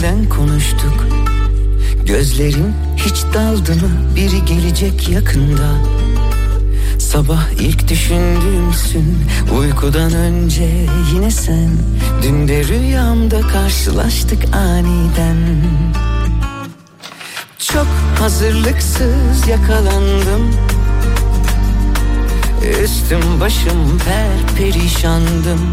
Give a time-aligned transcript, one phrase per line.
[0.00, 1.06] Senden konuştuk.
[2.06, 3.90] Gözlerin hiç daldı mı?
[4.16, 5.74] Biri gelecek yakında.
[6.98, 9.18] Sabah ilk düşündüğümsün
[9.58, 10.68] Uykudan önce
[11.14, 11.70] yine sen
[12.22, 15.36] Dün de rüyamda karşılaştık aniden
[17.58, 17.86] Çok
[18.20, 20.54] hazırlıksız yakalandım
[22.82, 25.72] Üstüm başım per perişandım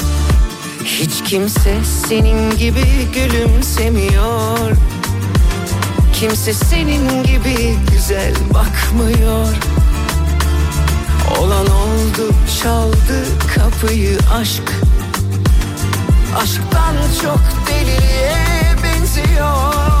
[0.83, 1.75] hiç kimse
[2.07, 4.71] senin gibi gülümsemiyor.
[6.13, 9.47] Kimse senin gibi güzel bakmıyor.
[11.39, 14.71] Olan oldu çaldı kapıyı aşk.
[16.37, 20.00] Aşktan çok deliliğe benziyor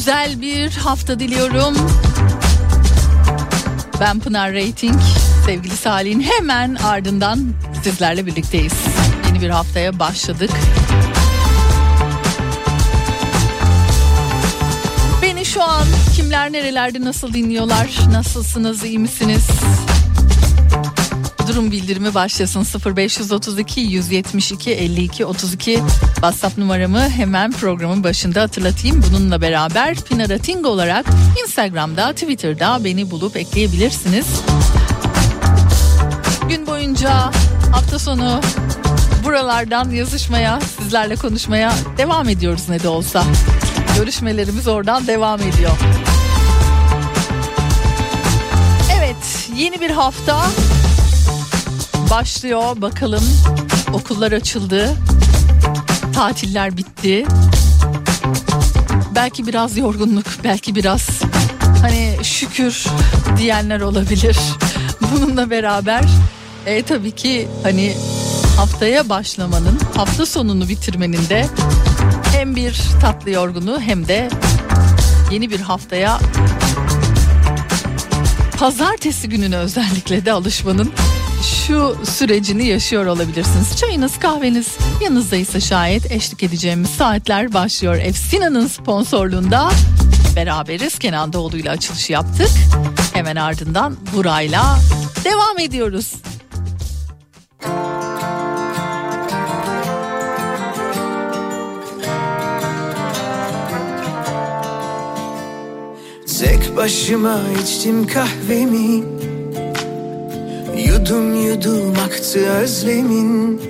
[0.00, 1.76] güzel bir hafta diliyorum.
[4.00, 5.00] Ben Pınar Rating.
[5.46, 7.52] Sevgili Salih'in hemen ardından
[7.84, 8.72] sizlerle birlikteyiz.
[9.26, 10.50] Yeni bir haftaya başladık.
[15.22, 15.86] Beni şu an
[16.16, 17.90] kimler nerelerde nasıl dinliyorlar?
[18.12, 18.84] Nasılsınız?
[18.84, 19.46] iyi misiniz?
[21.50, 22.66] Durum bildirimi başlasın
[22.96, 25.82] 0532 172 52 32
[26.14, 29.02] WhatsApp numaramı hemen programın başında hatırlatayım.
[29.08, 31.06] Bununla beraber Pinara Ting olarak
[31.42, 34.26] Instagram'da Twitter'da beni bulup ekleyebilirsiniz.
[36.48, 37.10] Gün boyunca
[37.72, 38.40] hafta sonu
[39.24, 43.24] buralardan yazışmaya sizlerle konuşmaya devam ediyoruz ne de olsa.
[43.96, 45.78] Görüşmelerimiz oradan devam ediyor.
[48.98, 50.42] Evet yeni bir hafta
[52.10, 52.80] başlıyor.
[52.80, 53.24] Bakalım
[53.92, 54.96] okullar açıldı.
[56.14, 57.26] Tatiller bitti.
[59.14, 61.08] Belki biraz yorgunluk, belki biraz
[61.80, 62.84] hani şükür
[63.36, 64.38] diyenler olabilir.
[65.00, 66.04] Bununla beraber
[66.66, 67.96] e, tabii ki hani
[68.56, 71.46] haftaya başlamanın, hafta sonunu bitirmenin de
[72.32, 74.30] hem bir tatlı yorgunluğu hem de
[75.30, 76.20] yeni bir haftaya
[78.58, 80.92] pazartesi gününe özellikle de alışmanın
[81.42, 83.76] şu sürecini yaşıyor olabilirsiniz.
[83.76, 87.94] Çayınız kahveniz yanınızdaysa şayet eşlik edeceğimiz saatler başlıyor.
[87.94, 89.70] Efsina'nın sponsorluğunda
[90.36, 90.98] beraberiz.
[90.98, 92.50] Kenan Doğulu ile açılışı yaptık.
[93.12, 94.78] Hemen ardından Buray'la
[95.24, 96.14] devam ediyoruz.
[106.40, 109.04] Tek başıma içtim kahvemi
[111.10, 113.60] Yudum yudum aktı özlemin.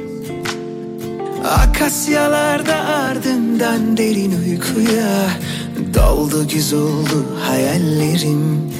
[1.45, 5.31] Akasyalarda ardından derin uykuya
[5.95, 8.73] Doldu güz oldu hayallerim.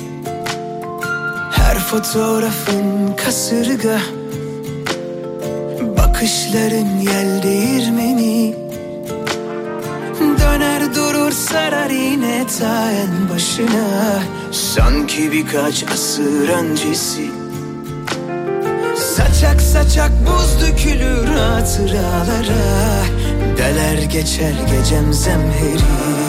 [1.53, 3.99] Her fotoğrafın kasırga
[5.99, 8.55] Bakışların yel değirmeni.
[10.21, 14.23] Döner durur sarar yine ta en başına.
[14.53, 17.40] Sanki birkaç asır öncesi
[19.41, 23.05] Saçak saçak buz dökülür hatıralara.
[23.59, 26.20] Deler geçer gecem zemheri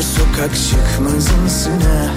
[0.00, 2.14] Her sokak çıkmazımsın ha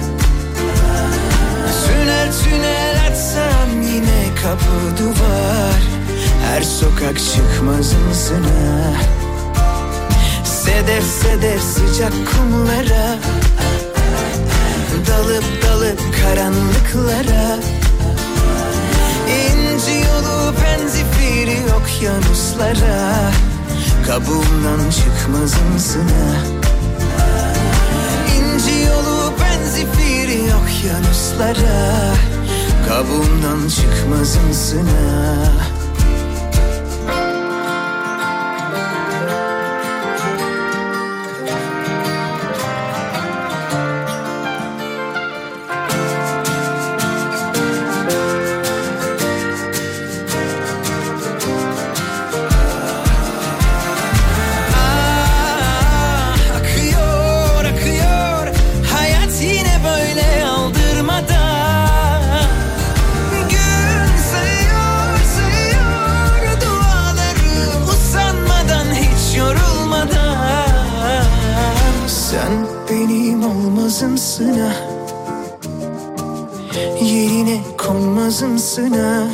[1.86, 5.80] Tünel tünel açsam yine kapı duvar.
[6.46, 9.00] Her sokak çıkmazımsın ha
[10.44, 13.18] Sedef sedef sıcak kumlara.
[15.06, 17.58] Dalıp dalıp karanlıklara.
[19.28, 23.30] İnci yolu penzifiri okyanuslara.
[24.06, 26.53] Kabuğumdan çıkmazımsın ha
[30.84, 32.14] okyanuslara
[32.88, 35.73] Kabuğumdan çıkmazımsın ha
[78.74, 79.26] konmazımsın ha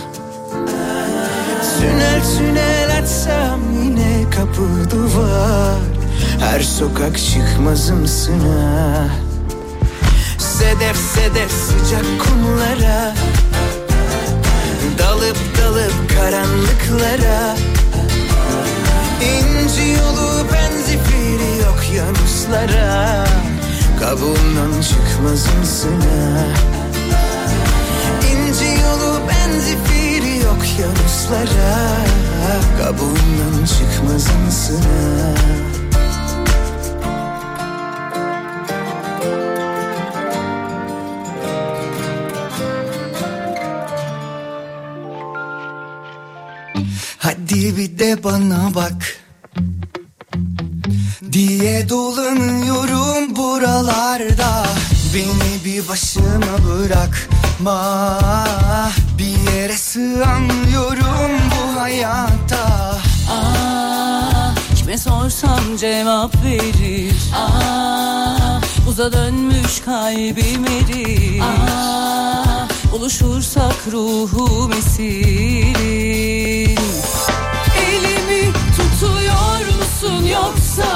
[1.81, 5.79] Tünel tünel açsam yine kapı duvar.
[6.41, 9.07] Her sokak çıkmazımsın ha
[10.39, 13.15] Sedef sedef sıcak kumlara.
[14.99, 17.57] Dalıp dalıp karanlıklara.
[19.23, 23.25] İnci yolu benzifiri okyanuslara
[24.01, 26.70] Kabuğumdan çıkmazımsın ha İnci
[29.51, 31.97] yolu benzifiri okyanuslara
[32.79, 35.35] Kabuğundan çıkmazımsın ha
[47.19, 49.17] Hadi bir de bana bak.
[51.33, 54.67] Diye dolanıyorum buralarda.
[55.15, 58.19] Beni bir başıma bırakma.
[59.19, 62.97] Bir yere sığamıyorum bu hayatta
[63.31, 67.13] Aa, kime sorsam cevap verir?
[67.37, 71.41] Aa, uza dönmüş kalbim erir?
[71.41, 76.77] Aa, buluşursak ruhum esirin
[77.89, 80.87] Elimi tutuyor musun yoksa?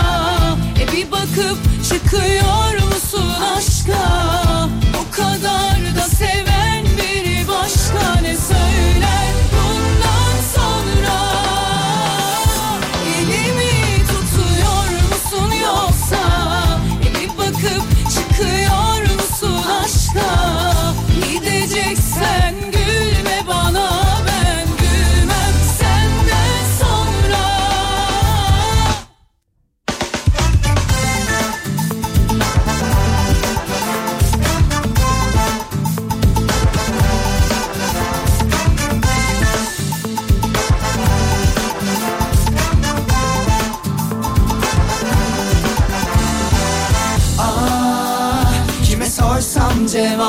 [0.80, 1.58] E bir bakıp
[1.88, 4.08] çıkıyor musun aşka?
[5.00, 6.53] O kadar da seven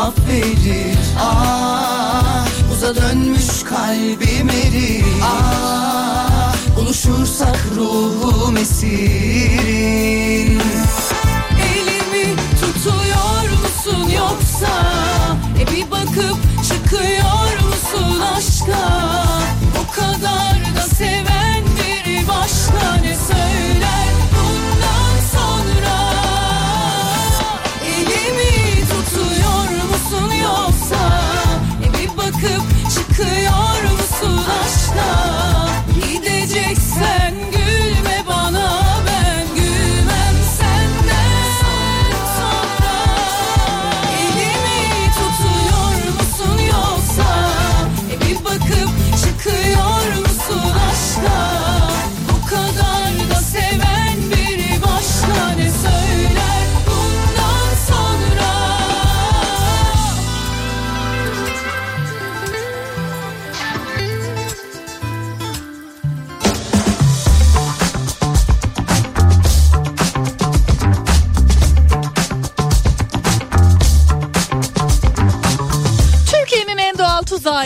[0.05, 5.05] cevap verir Ah Buza dönmüş kalbim erir.
[5.23, 8.91] Ah Buluşursak ruhum esirir.
[11.73, 14.73] Elimi tutuyor musun yoksa?
[15.59, 18.85] E bir bakıp çıkıyor musun aşka?
[19.81, 21.54] O kadar da seven
[33.15, 35.09] çıkıyor musun aşka?
[35.93, 37.54] Gideceksen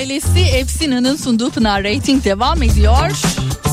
[0.10, 3.12] ailesi Efsina'nın sunduğu Pınar Rating devam ediyor.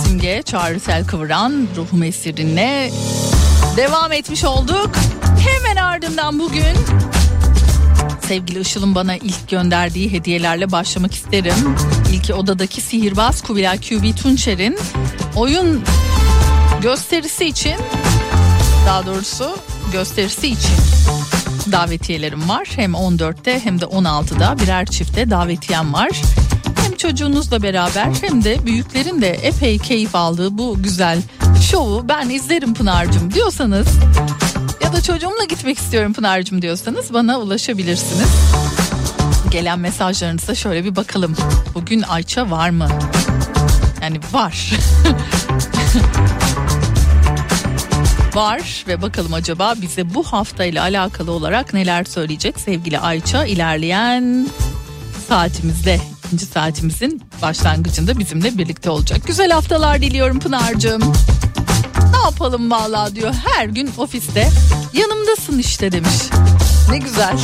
[0.05, 2.91] Simge, Çağrı Tel Kıvıran, Ruhum Esir'inle
[3.77, 4.91] devam etmiş olduk.
[5.49, 6.77] Hemen ardından bugün
[8.29, 11.77] sevgili Işıl'ın bana ilk gönderdiği hediyelerle başlamak isterim.
[12.13, 14.79] İlki odadaki sihirbaz Kubilay QB Tunçer'in
[15.37, 15.85] oyun
[16.83, 17.77] gösterisi için
[18.87, 19.59] daha doğrusu
[19.93, 20.75] gösterisi için
[21.73, 22.69] davetiyelerim var.
[22.77, 26.11] Hem 14'te hem de 16'da birer çifte davetiyem var.
[26.83, 31.23] Hem çocuğunuzla beraber hem de büyüklerin de epey keyif aldığı bu güzel
[31.71, 33.89] şovu ben izlerim Pınar'cığım diyorsanız
[34.85, 38.29] ya da çocuğumla gitmek istiyorum Pınar'cığım diyorsanız bana ulaşabilirsiniz.
[39.51, 41.37] Gelen mesajlarınıza şöyle bir bakalım.
[41.75, 42.89] Bugün Ayça var mı?
[44.03, 44.71] Yani var.
[48.37, 54.49] var ve bakalım acaba bize bu hafta ile alakalı olarak neler söyleyecek sevgili Ayça ilerleyen
[55.29, 59.21] saatimizde ikinci saatimizin başlangıcında bizimle birlikte olacak.
[59.27, 61.01] Güzel haftalar diliyorum Pınar'cığım.
[62.13, 64.49] Ne yapalım valla diyor her gün ofiste
[64.93, 66.17] yanımdasın işte demiş.
[66.91, 67.39] Ne güzel.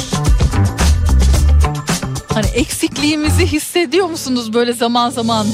[2.34, 5.46] Hani eksikliğimizi hissediyor musunuz böyle zaman zaman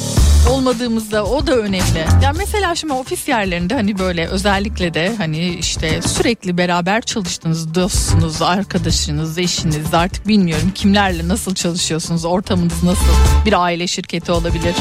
[0.50, 2.06] olmadığımızda o da önemli.
[2.22, 8.42] Ya mesela şimdi ofis yerlerinde hani böyle özellikle de hani işte sürekli beraber çalıştığınız dostunuz,
[8.42, 13.44] arkadaşınız, eşiniz artık bilmiyorum kimlerle nasıl çalışıyorsunuz, ortamınız nasıl?
[13.46, 14.74] Bir aile şirketi olabilir.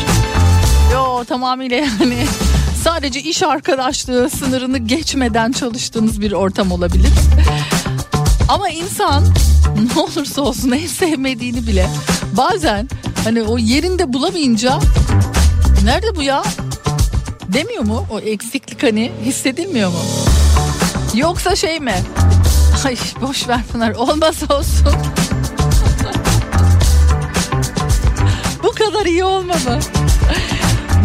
[0.93, 2.25] Yo tamamıyla yani
[2.83, 7.11] sadece iş arkadaşlığı sınırını geçmeden çalıştığınız bir ortam olabilir.
[8.49, 9.23] Ama insan
[9.95, 11.89] ne olursa olsun en sevmediğini bile
[12.37, 12.89] bazen
[13.23, 14.79] hani o yerinde bulamayınca
[15.83, 16.43] nerede bu ya
[17.53, 18.05] demiyor mu?
[18.11, 19.99] O eksiklik hani hissedilmiyor mu?
[21.15, 21.95] Yoksa şey mi?
[22.85, 24.93] Ay boş ver Pınar olmaz olsun.
[28.63, 29.79] bu kadar iyi olmadı.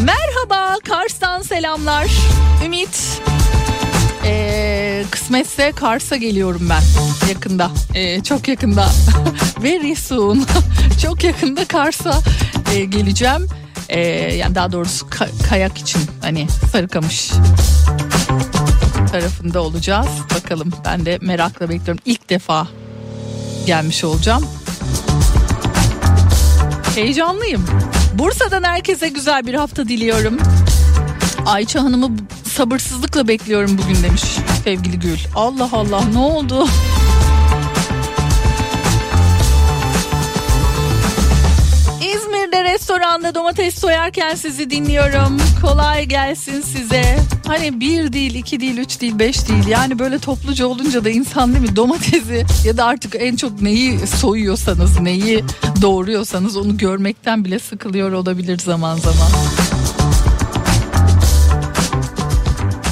[0.03, 2.07] Merhaba Kars'tan selamlar.
[2.65, 3.21] Ümit
[4.25, 6.83] ee, kısmetse Kars'a geliyorum ben
[7.29, 8.89] yakında ee, çok yakında
[9.63, 10.47] very soon
[11.03, 12.21] çok yakında Kars'a
[12.75, 13.49] e, geleceğim
[13.93, 14.01] Ee,
[14.35, 17.31] yani daha doğrusu ka- kayak için hani Sarıkamış
[19.13, 20.07] tarafında olacağız.
[20.35, 22.03] Bakalım ben de merakla bekliyorum.
[22.05, 22.67] İlk defa
[23.67, 24.47] gelmiş olacağım.
[26.95, 27.67] Heyecanlıyım.
[28.15, 30.39] Bursa'dan herkese güzel bir hafta diliyorum.
[31.47, 32.11] Ayça Hanım'ı
[32.57, 34.23] sabırsızlıkla bekliyorum bugün demiş
[34.65, 35.19] sevgili Gül.
[35.35, 36.67] Allah Allah ne oldu?
[42.83, 45.41] Restoranda domates soyarken sizi dinliyorum.
[45.63, 47.19] Kolay gelsin size.
[47.47, 49.67] Hani bir değil, iki değil, üç değil, beş değil.
[49.67, 54.07] Yani böyle topluca olunca da insan değil mi domatesi ya da artık en çok neyi
[54.07, 55.45] soyuyorsanız, neyi
[55.83, 59.31] doğruyorsanız onu görmekten bile sıkılıyor olabilir zaman zaman.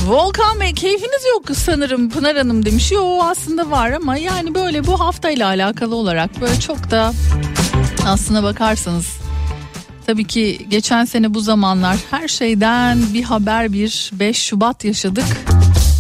[0.07, 2.93] Volkan Bey keyfiniz yok sanırım Pınar Hanım demiş.
[2.93, 7.13] Yo aslında var ama yani böyle bu haftayla alakalı olarak böyle çok da
[8.07, 9.20] aslına bakarsanız
[10.11, 15.25] tabii ki geçen sene bu zamanlar her şeyden bir haber bir 5 Şubat yaşadık.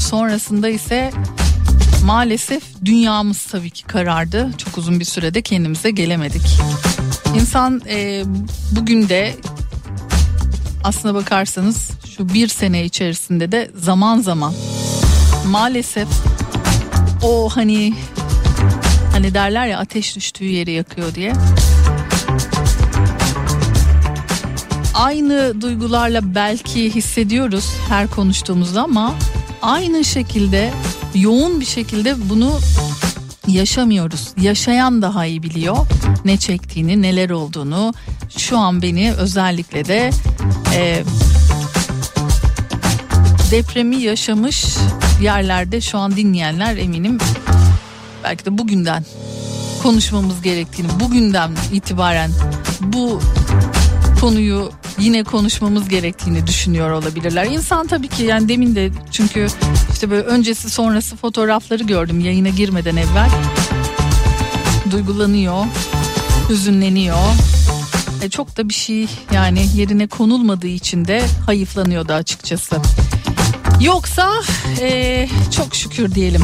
[0.01, 1.11] Sonrasında ise
[2.05, 4.51] maalesef dünyamız tabii ki karardı.
[4.59, 6.43] Çok uzun bir sürede kendimize gelemedik.
[7.35, 8.23] İnsan e,
[8.73, 9.35] bugün de
[10.85, 14.55] aslına bakarsanız şu bir sene içerisinde de zaman zaman
[15.47, 16.09] maalesef
[17.23, 17.95] o hani
[19.13, 21.33] Hani derler ya ateş düştüğü yeri yakıyor diye.
[24.95, 29.15] Aynı duygularla belki hissediyoruz her konuştuğumuzda ama
[29.63, 30.73] aynı şekilde
[31.15, 32.59] yoğun bir şekilde bunu
[33.49, 34.29] yaşamıyoruz.
[34.41, 35.77] Yaşayan daha iyi biliyor
[36.25, 37.95] ne çektiğini, neler olduğunu.
[38.37, 40.11] Şu an beni özellikle de
[40.75, 41.05] e,
[43.51, 44.65] depremi yaşamış
[45.23, 47.19] yerlerde şu an dinleyenler eminim
[48.25, 49.05] belki de bugünden
[49.83, 52.31] konuşmamız gerektiğini, bugünden itibaren
[52.81, 53.21] bu
[54.21, 57.45] konuyu yine konuşmamız gerektiğini düşünüyor olabilirler.
[57.45, 59.47] İnsan tabii ki yani demin de çünkü
[59.93, 63.31] işte böyle öncesi sonrası fotoğrafları gördüm yayına girmeden evvel.
[64.91, 65.65] Duygulanıyor,
[66.49, 67.17] hüzünleniyor.
[68.23, 72.77] E çok da bir şey yani yerine konulmadığı için de hayıflanıyordu açıkçası.
[73.81, 74.31] Yoksa
[74.81, 76.43] e, çok şükür diyelim.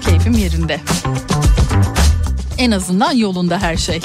[0.00, 0.80] Keyfim yerinde.
[2.58, 4.00] En azından yolunda her şey.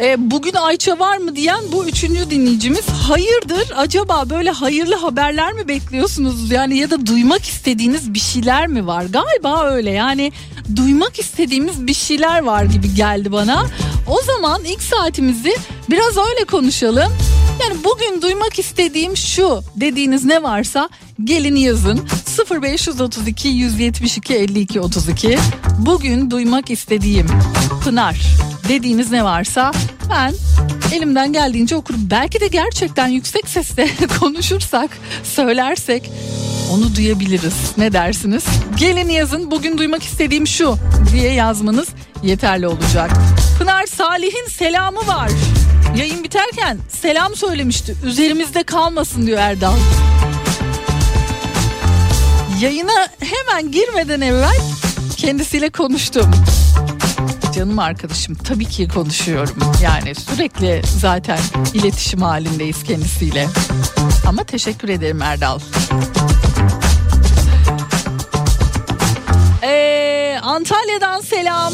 [0.00, 3.72] E, bugün Ayça var mı diyen bu üçüncü dinleyicimiz hayırdır?
[3.76, 6.50] Acaba böyle hayırlı haberler mi bekliyorsunuz?
[6.50, 9.04] Yani ya da duymak istediğiniz bir şeyler mi var?
[9.04, 9.90] Galiba öyle.
[9.90, 10.32] Yani
[10.76, 13.66] duymak istediğimiz bir şeyler var gibi geldi bana.
[14.08, 15.56] O zaman ilk saatimizi
[15.90, 17.12] biraz öyle konuşalım
[17.68, 20.88] yani bugün duymak istediğim şu dediğiniz ne varsa
[21.24, 22.08] gelin yazın
[22.62, 25.38] 0532 172 52 32
[25.78, 27.26] bugün duymak istediğim
[27.84, 28.20] Pınar
[28.68, 29.72] dediğiniz ne varsa
[30.10, 30.34] ben
[30.92, 32.00] elimden geldiğince okurum.
[32.10, 33.88] Belki de gerçekten yüksek sesle
[34.20, 34.90] konuşursak,
[35.22, 36.10] söylersek
[36.72, 37.72] onu duyabiliriz.
[37.76, 38.44] Ne dersiniz?
[38.76, 40.76] Gelin yazın bugün duymak istediğim şu
[41.12, 41.88] diye yazmanız
[42.22, 43.10] yeterli olacak.
[43.58, 45.30] Pınar Salih'in selamı var.
[45.98, 47.96] Yayın biterken selam söylemişti.
[48.04, 49.76] Üzerimizde kalmasın diyor Erdal.
[52.60, 54.56] Yayına hemen girmeden evvel
[55.16, 56.30] kendisiyle konuştum
[57.58, 59.56] canım arkadaşım tabii ki konuşuyorum.
[59.82, 61.38] Yani sürekli zaten
[61.74, 63.46] iletişim halindeyiz kendisiyle.
[64.26, 65.58] Ama teşekkür ederim Erdal.
[69.62, 71.72] Ee, Antalya'dan selam.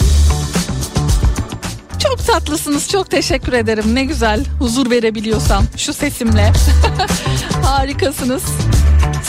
[2.04, 2.88] Çok tatlısınız.
[2.88, 3.94] Çok teşekkür ederim.
[3.94, 6.52] Ne güzel huzur verebiliyorsam şu sesimle.
[7.62, 8.42] Harikasınız.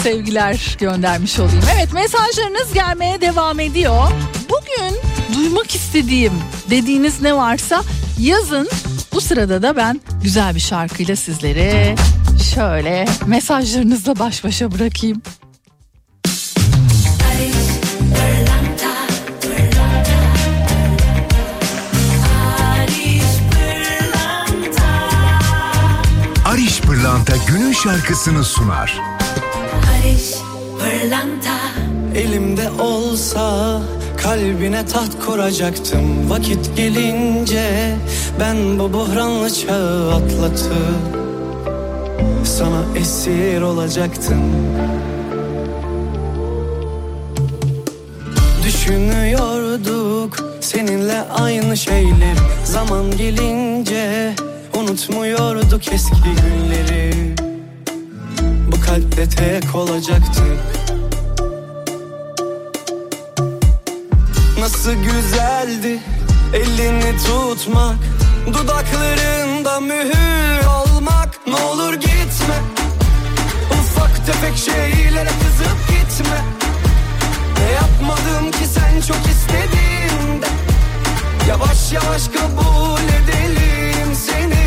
[0.03, 1.63] Sevgiler göndermiş olayım.
[1.75, 4.07] Evet mesajlarınız gelmeye devam ediyor.
[4.49, 4.99] Bugün
[5.35, 6.33] duymak istediğim
[6.69, 7.83] dediğiniz ne varsa
[8.19, 8.69] yazın.
[9.13, 11.95] Bu sırada da ben güzel bir şarkıyla sizlere
[12.55, 15.21] şöyle mesajlarınızla baş başa bırakayım.
[27.15, 29.01] Pırlanta günün şarkısını sunar.
[29.73, 30.33] Barış
[30.79, 31.57] pırlanta.
[32.15, 33.81] Elimde olsa
[34.23, 36.29] kalbine taht kuracaktım.
[36.29, 37.95] Vakit gelince
[38.39, 40.73] ben bu buhranlı çağı atlatıp
[42.43, 44.41] Sana esir olacaktım.
[48.65, 52.35] Düşünüyorduk seninle aynı şeyler.
[52.65, 54.35] Zaman gelince
[54.75, 57.35] unutmuyorduk eski günleri.
[58.71, 60.59] Bu kalpte tek olacaktık.
[64.59, 65.99] Nasıl güzeldi
[66.53, 67.95] elini tutmak.
[68.47, 71.47] Dudaklarında mühür olmak.
[71.47, 72.57] Ne olur gitme.
[73.71, 76.41] Ufak tefek şeylere kızıp gitme.
[77.59, 80.47] Ne yapmadım ki sen çok istediğinde?
[81.49, 84.64] Yavaş yavaş kabul edelim Senin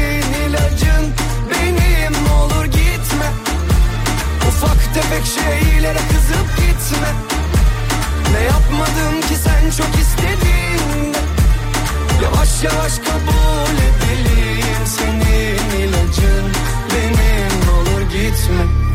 [0.79, 1.13] ilacın
[1.51, 3.27] benim olur gitme.
[4.49, 7.09] Ufak tefek şeylere kızıp gitme.
[8.33, 11.19] Ne yapmadım ki sen çok istediğinde?
[12.23, 16.53] Yavaş yavaş kabul edelim Senin ilacın.
[16.95, 18.88] Benim olur gitme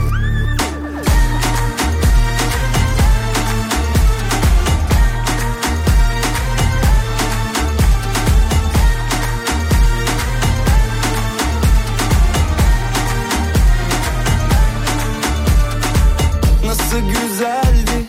[16.74, 18.06] Nasıl güzeldi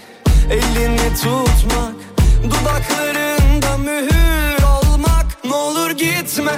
[0.50, 1.94] elini tutmak
[2.44, 5.26] Dudaklarında mühür olmak.
[5.44, 6.52] Ne olur gitme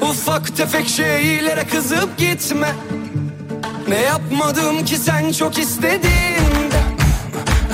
[0.00, 2.72] Ufak tefek şeylere kızıp gitme.
[3.88, 6.80] Ne yapmadım ki sen çok istediğinde?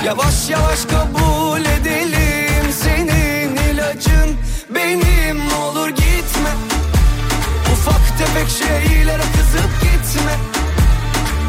[0.04, 4.36] Yavaş yavaş kabul edelim Senin ilacın
[4.74, 5.40] benim.
[5.62, 6.50] Olur gitme
[7.72, 10.63] Ufak tefek şeylere kızıp gitme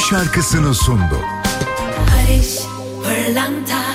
[0.00, 1.18] şarkısını sundu.
[3.04, 3.89] Pırlanta.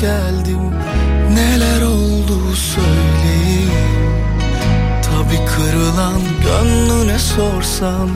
[0.00, 0.60] Geldim
[1.34, 3.70] Neler oldu söyleyeyim.
[5.02, 8.10] Tabi kırılan gönlüne sorsam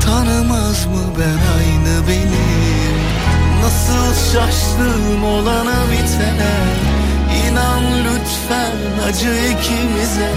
[0.00, 3.00] Tanımaz mı ben aynı benim
[3.62, 6.54] Nasıl şaştım olana bitene
[7.46, 10.32] İnan lütfen acı ikimize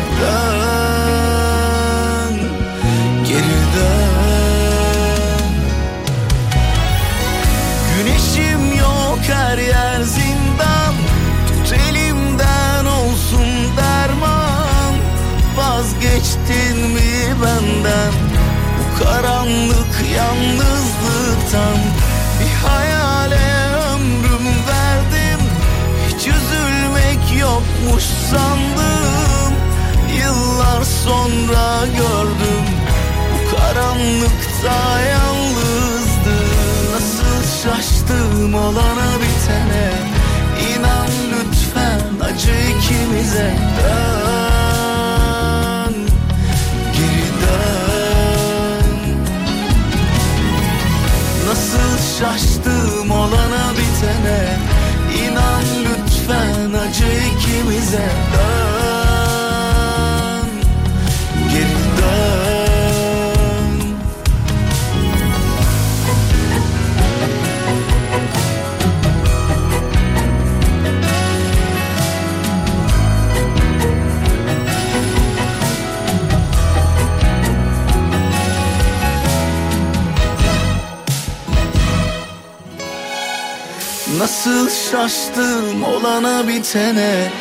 [86.73, 87.31] bitene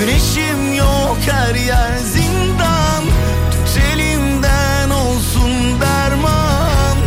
[0.00, 3.04] Güneşim yok her yer zindan.
[3.50, 6.98] Tut elimden olsun derman.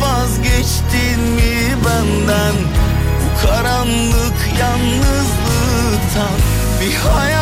[0.00, 2.54] Vazgeçtin mi benden?
[3.20, 6.38] Bu karanlık yalnızlıktan
[6.80, 7.41] Bir hayale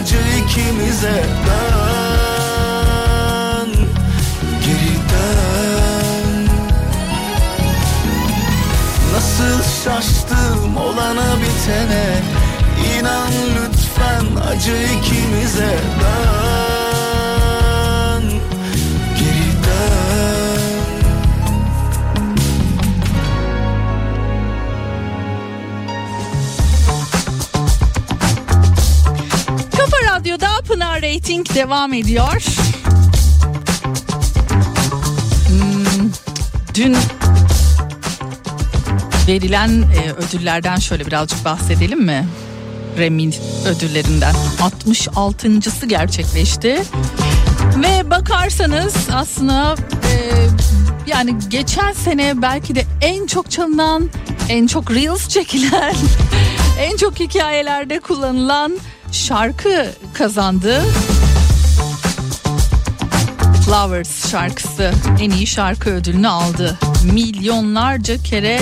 [0.00, 2.50] acı ikimize dön
[4.60, 6.48] Geri dön
[9.12, 12.06] Nasıl şaştım olana bitene
[12.98, 16.77] İnan lütfen acı ikimize dön
[30.68, 32.42] Pınar Rating devam ediyor.
[35.48, 36.10] Hmm,
[36.74, 36.96] dün
[39.28, 42.28] verilen e, ödüllerden şöyle birazcık bahsedelim mi?
[42.98, 43.34] Rem'in
[43.66, 46.82] ödüllerinden 66.sı gerçekleşti.
[47.76, 50.32] Ve bakarsanız aslında e,
[51.06, 54.08] yani geçen sene belki de en çok çalınan,
[54.48, 55.94] en çok reels çekilen,
[56.80, 58.78] en çok hikayelerde kullanılan
[59.12, 60.82] şarkı kazandı.
[63.64, 66.78] Flowers şarkısı en iyi şarkı ödülünü aldı.
[67.12, 68.60] Milyonlarca kere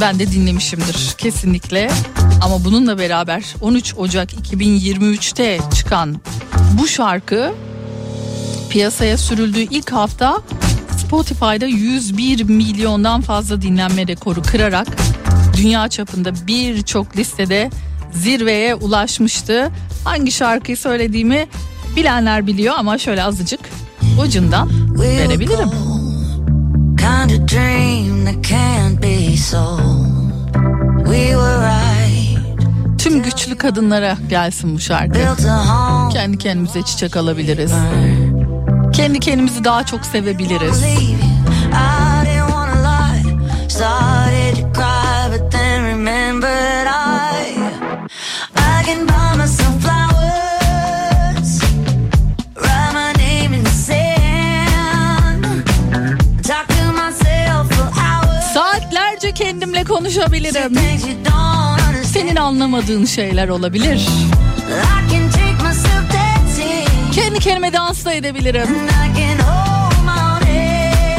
[0.00, 1.90] ben de dinlemişimdir kesinlikle.
[2.42, 6.20] Ama bununla beraber 13 Ocak 2023'te çıkan
[6.80, 7.52] bu şarkı
[8.70, 10.42] piyasaya sürüldüğü ilk hafta
[11.06, 14.86] Spotify'da 101 milyondan fazla dinlenme rekoru kırarak
[15.56, 17.70] dünya çapında birçok listede
[18.12, 19.70] zirveye ulaşmıştı.
[20.04, 21.46] Hangi şarkıyı söylediğimi
[21.96, 23.60] bilenler biliyor ama şöyle azıcık
[24.20, 24.68] ucundan
[25.00, 25.70] verebilirim.
[26.96, 30.02] Kind of dream that can't be sold.
[31.04, 32.38] We were right,
[32.98, 35.18] Tüm güçlü kadınlara gelsin bu şarkı.
[36.12, 37.72] Kendi kendimize çiçek alabiliriz.
[38.92, 40.84] Kendi kendimizi daha çok sevebiliriz.
[43.68, 46.21] Started to cry, but then remembered
[58.54, 60.72] Saatlerce kendimle konuşabilirim.
[62.04, 64.08] Senin anlamadığın şeyler olabilir.
[67.12, 68.68] Kendi kendime dans da edebilirim.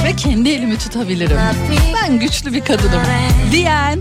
[0.05, 1.37] Ve kendi elimi tutabilirim.
[2.03, 3.01] Ben güçlü bir kadınım.
[3.51, 3.99] Diyen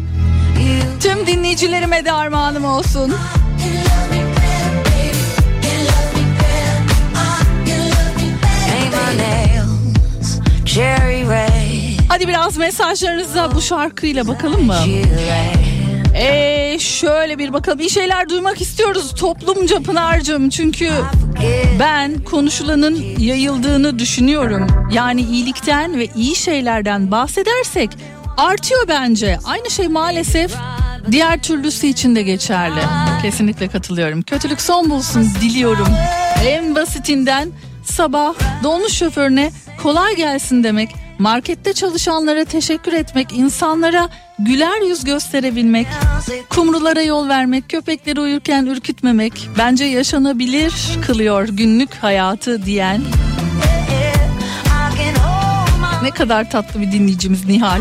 [1.01, 3.15] tüm dinleyicilerime de armağanım olsun.
[12.09, 14.77] Hadi biraz mesajlarınıza bu şarkıyla bakalım mı?
[16.15, 17.81] Ee, şöyle bir bakalım.
[17.81, 20.51] İyi şeyler duymak istiyoruz toplumca Pınar'cığım.
[20.51, 20.91] Çünkü
[21.81, 24.67] ben konuşulanın yayıldığını düşünüyorum.
[24.93, 27.91] Yani iyilikten ve iyi şeylerden bahsedersek
[28.37, 29.39] artıyor bence.
[29.45, 30.55] Aynı şey maalesef
[31.11, 32.81] diğer türlüsü için de geçerli.
[33.23, 34.23] Kesinlikle katılıyorum.
[34.23, 35.89] Kötülük son bulsun diliyorum.
[36.47, 37.49] En basitinden
[37.85, 45.87] sabah dolmuş şoförüne kolay gelsin demek, markette çalışanlara teşekkür etmek, insanlara güler yüz gösterebilmek,
[46.51, 50.73] kumrulara yol vermek, köpekleri uyurken ürkütmemek bence yaşanabilir
[51.07, 53.03] kılıyor günlük hayatı diyen
[56.03, 57.81] ne kadar tatlı bir dinleyicimiz Nihal.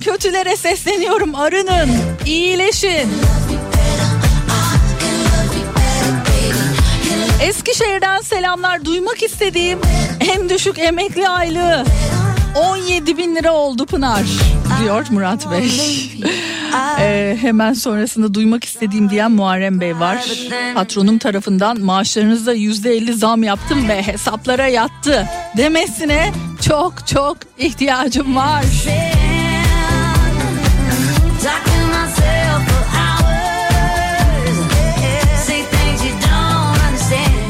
[0.00, 1.90] Kötülere sesleniyorum arının,
[2.26, 3.08] iyileşin.
[7.42, 9.78] Eskişehir'den selamlar duymak istediğim
[10.20, 11.84] en düşük emekli aylığı
[12.54, 14.22] 17 bin lira oldu Pınar
[14.82, 15.70] diyor Murat Bey.
[17.00, 20.24] Ee, hemen sonrasında duymak istediğim diyen Muharrem Bey var.
[20.74, 26.32] Patronum tarafından maaşlarınıza %50 zam yaptım ve hesaplara yattı demesine
[26.68, 28.64] çok çok ihtiyacım var.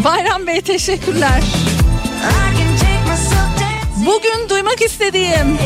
[0.05, 1.43] Bayram Bey teşekkürler.
[4.07, 5.59] Bugün duymak istediğim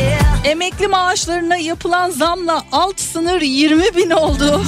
[0.43, 4.61] emekli maaşlarına yapılan zamla alt sınır 20 bin oldu.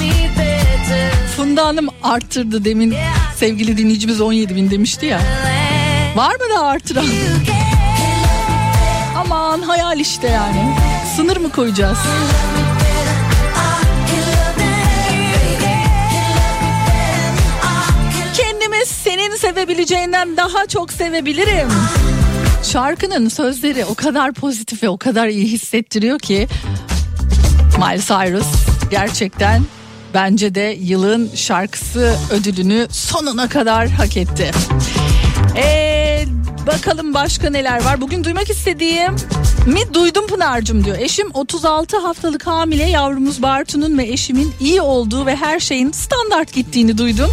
[1.36, 2.94] Funda Hanım arttırdı demin
[3.36, 5.20] sevgili dinleyicimiz 17 bin demişti ya.
[6.16, 7.06] Var mı da artıran?
[9.16, 10.74] Aman hayal işte yani.
[11.16, 11.98] Sınır mı koyacağız?
[18.78, 21.68] Kendimi senin sevebileceğinden daha çok sevebilirim.
[22.62, 26.48] Şarkının sözleri o kadar pozitif ve o kadar iyi hissettiriyor ki
[27.78, 28.46] Miley Cyrus
[28.90, 29.62] gerçekten
[30.14, 34.50] bence de yılın şarkısı ödülünü sonuna kadar hak etti.
[35.56, 36.24] Ee,
[36.66, 38.00] bakalım başka neler var.
[38.00, 39.12] Bugün duymak istediğim
[39.66, 40.98] mi duydum Pınar'cığım diyor.
[40.98, 46.98] Eşim 36 haftalık hamile yavrumuz Bartu'nun ve eşimin iyi olduğu ve her şeyin standart gittiğini
[46.98, 47.30] duydum.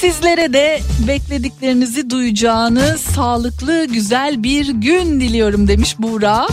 [0.00, 6.46] Sizlere de beklediklerinizi duyacağınız sağlıklı güzel bir gün diliyorum demiş Buğra.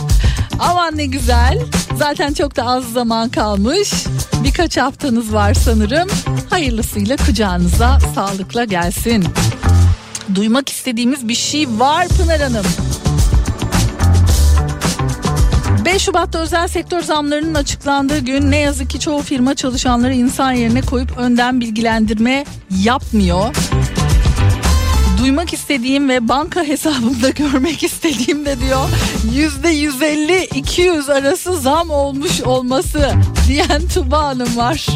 [0.58, 1.58] Aman ne güzel.
[1.96, 3.92] Zaten çok da az zaman kalmış.
[4.44, 6.08] Birkaç haftanız var sanırım.
[6.50, 9.24] Hayırlısıyla kucağınıza sağlıkla gelsin.
[10.34, 12.66] Duymak istediğimiz bir şey var Pınar Hanım.
[15.86, 20.80] 5 Şubat'ta özel sektör zamlarının açıklandığı gün ne yazık ki çoğu firma çalışanları insan yerine
[20.82, 22.44] koyup önden bilgilendirme
[22.82, 23.56] yapmıyor.
[25.18, 28.88] Duymak istediğim ve banka hesabımda görmek istediğim de diyor
[29.34, 33.12] yüzde 150-200 arası zam olmuş olması
[33.48, 34.86] diyen Tuba Hanım var.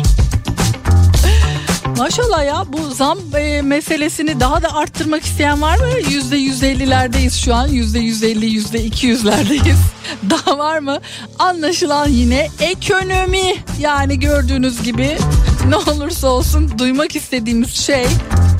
[1.98, 6.11] Maşallah ya bu zam e, meselesini daha da arttırmak isteyen var mı?
[6.11, 7.66] Yüzde 150'lerdeyiz şu an.
[7.68, 9.99] Yüzde 150, yüzde 200'lerdeyiz.
[10.31, 10.99] daha var mı?
[11.38, 13.55] Anlaşılan yine ekonomi.
[13.81, 15.18] Yani gördüğünüz gibi
[15.68, 18.07] ne olursa olsun duymak istediğimiz şey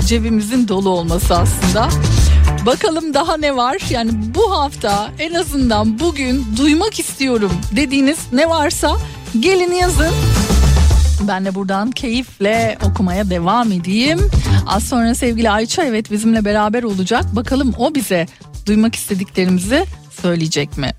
[0.07, 1.89] cebimizin dolu olması aslında.
[2.67, 3.79] Bakalım daha ne var?
[3.91, 8.97] Yani bu hafta en azından bugün duymak istiyorum dediğiniz ne varsa
[9.41, 10.15] gelin yazın.
[11.29, 14.31] Ben de buradan keyifle okumaya devam edeyim.
[14.67, 17.25] Az sonra sevgili Ayça evet bizimle beraber olacak.
[17.37, 18.27] Bakalım o bize
[18.67, 19.85] duymak istediklerimizi
[20.23, 20.91] söyleyecek mi?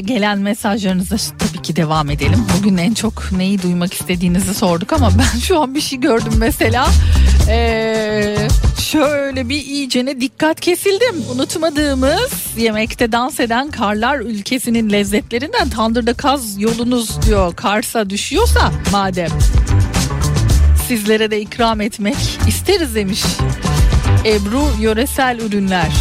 [0.00, 2.46] Gelen mesajlarınıza tabii ki devam edelim.
[2.58, 6.88] Bugün en çok neyi duymak istediğinizi sorduk ama ben şu an bir şey gördüm mesela.
[7.48, 8.36] Ee,
[8.78, 11.24] şöyle bir iyicene dikkat kesildim.
[11.34, 17.56] Unutmadığımız yemekte dans eden karlar ülkesinin lezzetlerinden tandırda kaz yolunuz diyor.
[17.56, 19.30] Kars'a düşüyorsa madem
[20.88, 22.16] sizlere de ikram etmek
[22.48, 23.24] isteriz demiş.
[24.24, 25.92] Ebru yöresel ürünler.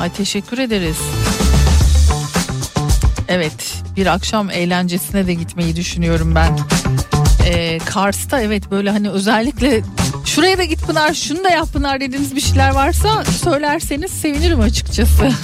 [0.00, 0.96] Ay teşekkür ederiz.
[3.28, 6.58] Evet bir akşam eğlencesine de gitmeyi düşünüyorum ben.
[7.46, 9.82] Ee, Kars'ta evet böyle hani özellikle
[10.24, 15.30] şuraya da git Pınar şunu da yap Pınar dediğiniz bir şeyler varsa söylerseniz sevinirim açıkçası.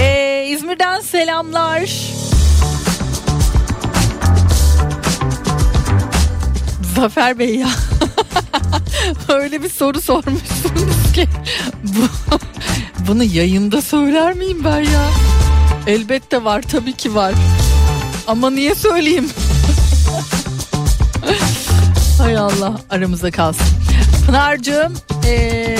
[0.00, 1.90] Ee, İzmir'den selamlar.
[6.96, 7.68] Zafer Bey ya.
[9.28, 11.28] Öyle bir soru sormuşsunuz ki.
[11.82, 12.08] Bu,
[13.08, 15.10] bunu yayında söyler miyim ben ya?
[15.88, 17.34] Elbette var tabii ki var.
[18.26, 19.28] Ama niye söyleyeyim?
[22.18, 23.66] Hay Allah aramızda kalsın.
[24.26, 24.94] Pınar'cığım
[25.26, 25.78] ee,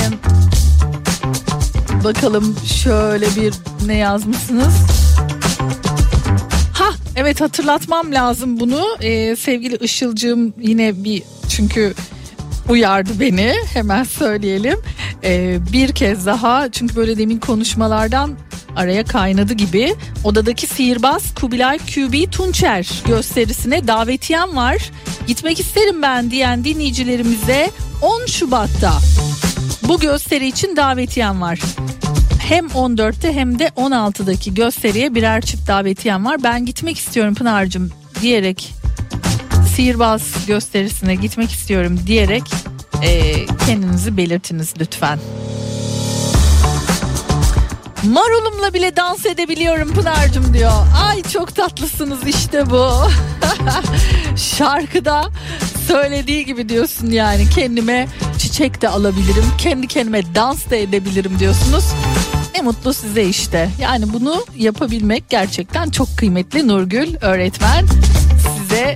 [2.04, 3.54] bakalım şöyle bir
[3.86, 4.74] ne yazmışsınız?
[6.72, 8.86] Ha evet hatırlatmam lazım bunu.
[9.00, 11.94] Ee, sevgili Işıl'cığım yine bir çünkü
[12.68, 14.78] uyardı beni hemen söyleyelim.
[15.24, 18.36] Ee, bir kez daha çünkü böyle demin konuşmalardan
[18.78, 24.90] araya kaynadı gibi odadaki sihirbaz Kubilay QB Tunçer gösterisine davetiyem var.
[25.26, 27.70] Gitmek isterim ben diyen dinleyicilerimize
[28.02, 28.92] 10 Şubat'ta
[29.88, 31.60] bu gösteri için davetiyem var.
[32.40, 36.42] Hem 14'te hem de 16'daki gösteriye birer çift davetiyem var.
[36.42, 37.90] Ben gitmek istiyorum Pınar'cığım
[38.22, 38.74] diyerek
[39.74, 42.42] sihirbaz gösterisine gitmek istiyorum diyerek
[43.02, 43.34] e,
[43.66, 45.18] kendinizi belirtiniz lütfen.
[48.04, 50.72] Marulumla bile dans edebiliyorum Pınar'cığım diyor.
[51.06, 52.92] Ay çok tatlısınız işte bu.
[54.36, 55.24] Şarkıda
[55.88, 59.44] söylediği gibi diyorsun yani kendime çiçek de alabilirim.
[59.58, 61.84] Kendi kendime dans da edebilirim diyorsunuz.
[62.54, 63.70] Ne mutlu size işte.
[63.80, 67.86] Yani bunu yapabilmek gerçekten çok kıymetli Nurgül öğretmen.
[68.58, 68.94] Size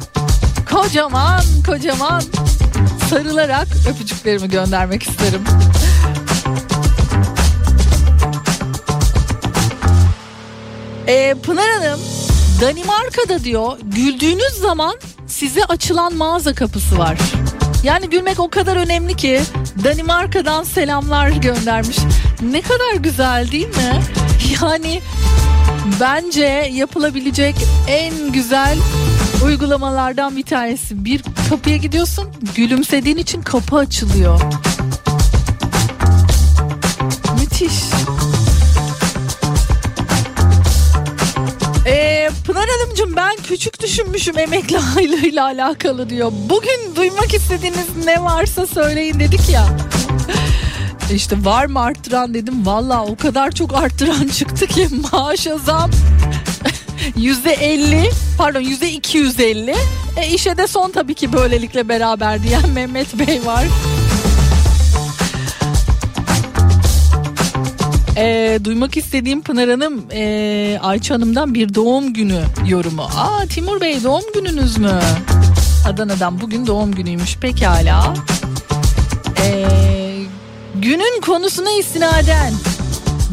[0.70, 2.22] kocaman kocaman
[3.10, 5.40] sarılarak öpücüklerimi göndermek isterim.
[11.08, 12.00] Ee, Pınar Hanım
[12.60, 17.18] Danimarka'da diyor güldüğünüz zaman size açılan mağaza kapısı var.
[17.84, 19.40] Yani gülmek o kadar önemli ki
[19.84, 21.96] Danimarka'dan selamlar göndermiş.
[22.42, 24.02] Ne kadar güzel değil mi?
[24.62, 25.00] Yani
[26.00, 27.54] bence yapılabilecek
[27.88, 28.78] en güzel
[29.44, 31.04] uygulamalardan bir tanesi.
[31.04, 34.40] Bir kapıya gidiyorsun gülümsediğin için kapı açılıyor.
[37.40, 37.72] Müthiş.
[42.46, 46.32] Pınar Hanımcığım ben küçük düşünmüşüm emekli aylığıyla alakalı diyor.
[46.50, 49.66] Bugün duymak istediğiniz ne varsa söyleyin dedik ya.
[51.12, 52.66] İşte var mı arttıran dedim.
[52.66, 55.90] Valla o kadar çok arttıran çıktı ki maaşa zam.
[57.16, 59.74] Yüzde elli pardon yüzde iki yüz elli.
[60.16, 63.64] E işe de son tabii ki böylelikle beraber diyen Mehmet Bey var.
[68.16, 73.02] E, duymak istediğim Pınar Hanım e, Ayça Hanım'dan bir doğum günü yorumu.
[73.02, 75.00] Aa Timur Bey doğum gününüz mü?
[75.88, 78.14] Adana'dan bugün doğum günüymüş pekala.
[79.44, 79.66] E,
[80.74, 82.52] günün konusuna istinaden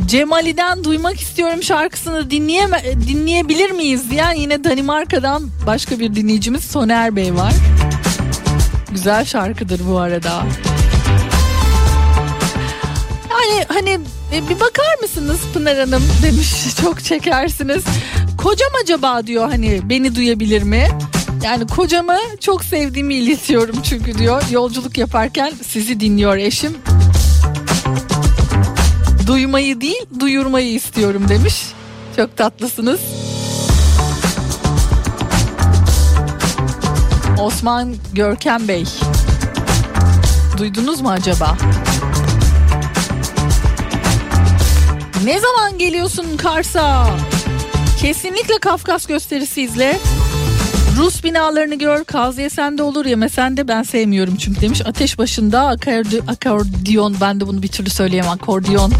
[0.08, 7.36] Cemali'den duymak istiyorum şarkısını dinleyeme, dinleyebilir miyiz diyen yine Danimarka'dan başka bir dinleyicimiz Soner Bey
[7.36, 7.54] var.
[8.92, 10.44] Güzel şarkıdır bu arada.
[13.32, 14.00] Yani hani
[14.34, 17.84] e, bir bakar mısınız Pınar Hanım demiş çok çekersiniz.
[18.38, 20.88] Kocam acaba diyor hani beni duyabilir mi?
[21.44, 26.78] Yani kocamı çok sevdiğimi iletiyorum çünkü diyor yolculuk yaparken sizi dinliyor eşim.
[29.28, 31.66] Duymayı değil duyurmayı istiyorum demiş.
[32.16, 33.00] Çok tatlısınız.
[37.40, 38.86] Osman Görkem Bey.
[40.58, 41.58] Duydunuz mu acaba?
[45.24, 47.08] Ne zaman geliyorsun Kars'a?
[48.02, 50.00] Kesinlikle Kafkas gösterisi izle.
[50.98, 54.82] Rus binalarını gör, kaz yesen de olur yemesen de ben sevmiyorum çünkü demiş.
[54.86, 58.94] Ateş başında akordi, akordiyon ben de bunu bir türlü söyleyemem akordiyon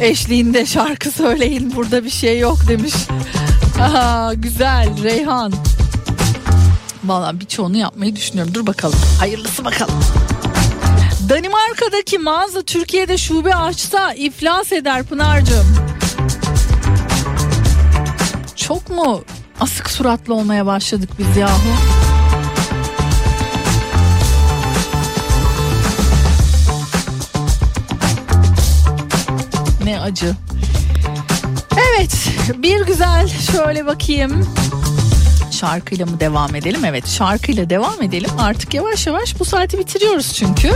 [0.00, 2.94] eşliğinde şarkı söyleyin burada bir şey yok demiş.
[3.80, 5.52] Aha, güzel Reyhan.
[7.04, 8.54] Valla birçoğunu yapmayı düşünüyorum.
[8.54, 8.98] Dur bakalım.
[9.18, 9.94] Hayırlısı bakalım.
[11.28, 15.76] Danimarka'daki mağaza Türkiye'de şube açsa iflas eder Pınar'cığım.
[18.56, 19.24] Çok mu
[19.60, 21.68] asık suratlı olmaya başladık biz yahu?
[29.84, 30.36] Ne acı.
[31.90, 32.12] Evet
[32.56, 34.46] bir güzel şöyle bakayım.
[35.62, 36.84] Şarkıyla mı devam edelim?
[36.84, 38.30] Evet şarkıyla devam edelim.
[38.38, 40.70] Artık yavaş yavaş bu saati bitiriyoruz çünkü.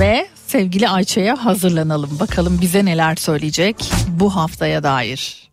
[0.00, 2.20] Ve sevgili Ayça'ya hazırlanalım.
[2.20, 3.76] Bakalım bize neler söyleyecek
[4.08, 5.45] bu haftaya dair.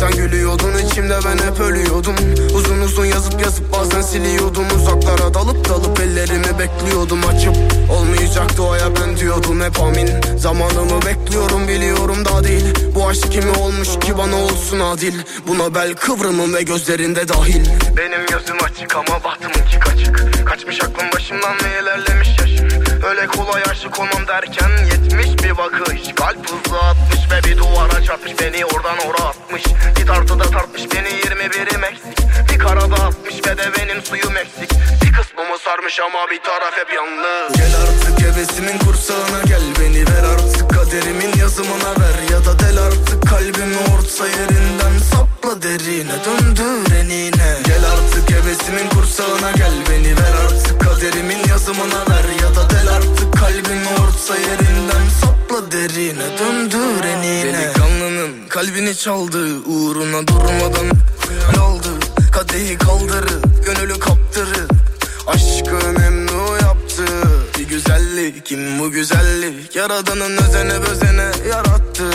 [0.00, 2.14] Sen gülüyordun içimde ben hep ölüyordum.
[2.54, 4.64] Uzun uzun yazıp yazıp bazen siliyordum.
[4.76, 7.20] Uzaklara dalıp dalıp ellerimi bekliyordum.
[7.28, 7.56] Açıp
[7.90, 10.10] olmayacak doğaya ben diyordum hep amin.
[10.38, 12.64] Zamanımı bekliyorum biliyorum da değil.
[12.94, 15.14] Bu aşk kimi olmuş ki bana olsun adil?
[15.48, 17.66] Buna bel kıvrımım ve gözlerinde dahil.
[17.96, 20.46] Benim gözüm açık ama bahtımınki kaçık.
[20.46, 22.49] Kaçmış aklım başımdan ve ilerlemiş yaşım
[23.08, 26.14] Öyle kolay aşık olmam derken yetmiş bir bakış.
[26.14, 28.32] Kalp hızlı atmış ve bir duvara çarpmış.
[28.40, 29.62] Beni oradan ora atmış.
[29.96, 32.18] Bir tartıda tartmış beni 21'im eksik
[32.52, 34.70] Bir karada atmış ve de benim suyum eksik.
[35.02, 37.52] Bir kısmımı sarmış ama bir taraf hep yalnız.
[37.56, 42.32] Gel artık hevesimin kursağına gel beni ver artık Kaderimin yazımına ver.
[42.32, 44.98] Ya da del artık Kalbimi orta yerinden
[45.50, 50.80] sapla derine döndür enine Gel artık hevesimin kursağına gel beni ver artık.
[50.80, 53.32] Kaderimin yazımına ver ya da del artık.
[53.32, 60.90] Kalbimi orta yerinden sapla derine döndür enine Delikanlının kalbini çaldı uğruna durmadan
[61.60, 61.88] aldı.
[62.32, 64.70] Kadehi kaldırıp gönülü kaptırıp
[65.26, 67.04] Aşkı memnu yaptı.
[67.58, 69.76] Bir güzellik kim bu güzellik?
[69.76, 72.10] Yaradanın özene bözene yarattı.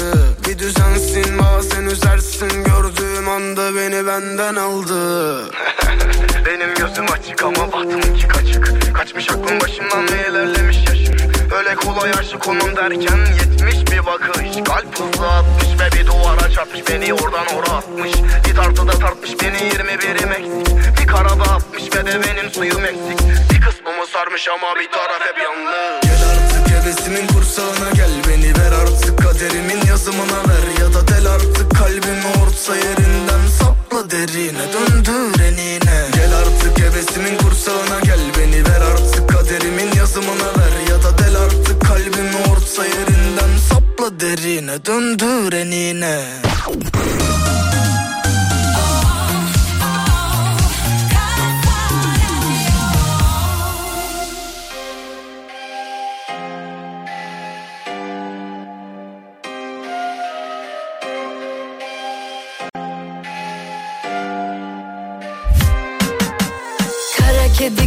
[0.48, 5.40] Bir düzensin bazen üzersin Gördüğüm anda beni benden aldı.
[6.46, 8.96] Benim gözüm açık ama bahtımınki kaçık.
[8.96, 11.16] Kaçmış aklım başımdan ve ilerlemiş yaşım.
[11.58, 16.82] Öyle kolay aşık olmam derken yetmiş bir bakış Kalp hızlı atmış ve bir duvara çarpmış
[16.90, 18.12] Beni oradan ora atmış.
[18.48, 23.20] Bir tartıda tartmış beni 21'im eksik Bir karada atmış ve de benim suyum eksik.
[23.54, 26.02] Bir kısmımı sarmış ama bir taraf hep yalnız.
[26.04, 31.76] Gel artık hevesimin kursağına gel Beni ver artık kaderimin yazımına ver Ya da del artık
[31.78, 36.08] kalbimi orta yerinden sapla derine Döndür enine.
[36.16, 39.30] Gel artık hevesimin kursağına gel Beni ver artık.
[39.30, 41.82] Kaderimin yazımına ver Ya da del artık.
[41.82, 46.26] Kalbimi orta yerinden sapla derine Döndür enine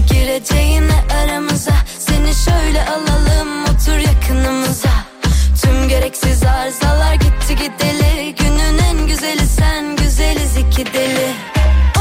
[0.08, 1.74] gireceğine aramıza.
[1.98, 4.90] Seni şöyle alalım otur yakınımıza.
[5.62, 8.34] Tüm gereksiz arızalar gitti gideli.
[8.38, 11.32] Günün en güzeli sen güzeliz iki deli.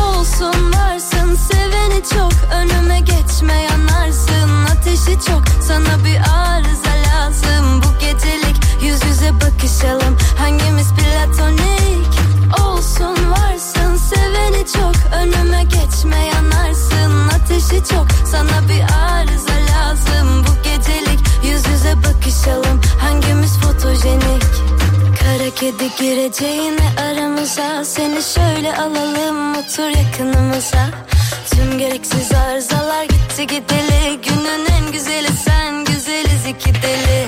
[0.04, 2.34] Olsun varsın seveni çok.
[2.54, 5.44] Önüme geçme yanarsın Ateşi çok.
[5.68, 7.82] Sana bir arıza lazım.
[7.84, 10.18] Bu gecelik yüz yüze bakışalım.
[10.38, 12.14] Hangimiz platonik?
[12.62, 14.96] Olsun varsın seveni çok.
[15.14, 16.97] Önüme geçme yanarsın
[17.48, 18.08] Ateşi çok.
[18.32, 20.46] Sana bir arıza lazım.
[20.46, 22.82] Bu gecelik yüz yüze bakışalım.
[23.00, 24.44] Hangimiz fotojenik?
[25.20, 27.86] Kara kedi gireceğine aramıza.
[27.86, 29.52] Seni şöyle alalım.
[29.52, 30.90] Otur yakınımıza.
[31.50, 34.22] Tüm gereksiz arızalar gitti gideli.
[34.22, 35.86] Günün en güzeli sen.
[35.86, 37.28] Güzeliz iki deli.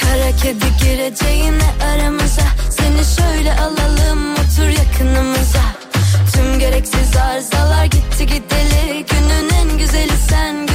[0.00, 2.46] Kara kedi gireceğine aramıza.
[2.70, 4.32] Seni şöyle alalım.
[4.32, 5.62] Otur yakınımıza.
[6.32, 9.06] Tüm gereksiz arızalar gitti gideli
[10.06, 10.65] Günün en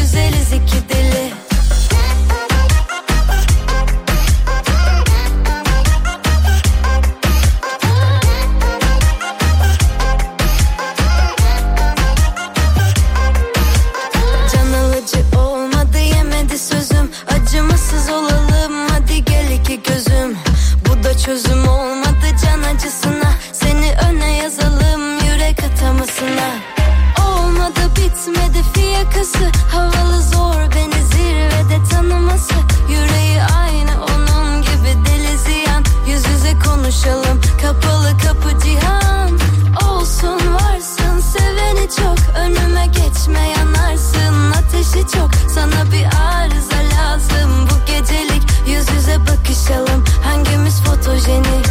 [45.72, 47.68] sana bir arıza lazım.
[47.70, 50.04] Bu gecelik yüz yüze bakışalım.
[50.24, 51.68] Hangimiz fotojenik?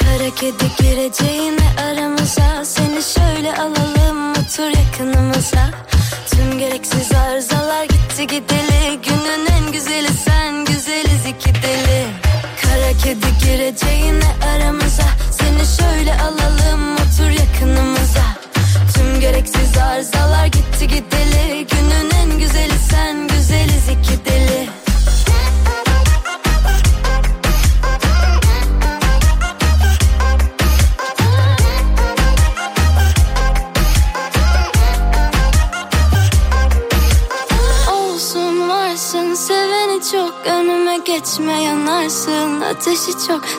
[0.00, 2.64] Kara kedi gireceğine aramıza.
[2.64, 4.30] Seni şöyle alalım.
[4.32, 5.67] Otur yakınımıza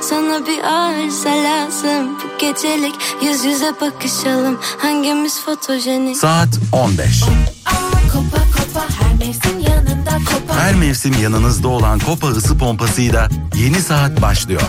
[0.10, 7.22] sana bir arıza lazım bu gecelik yüz yüze bakışalım hangimiz fotojenik Saat 15.
[8.14, 14.22] Kopa kopa her mevsim yanında kopa Her mevsim yanınızda olan Kopa ısı pompasıyla yeni saat
[14.22, 14.62] başlıyor.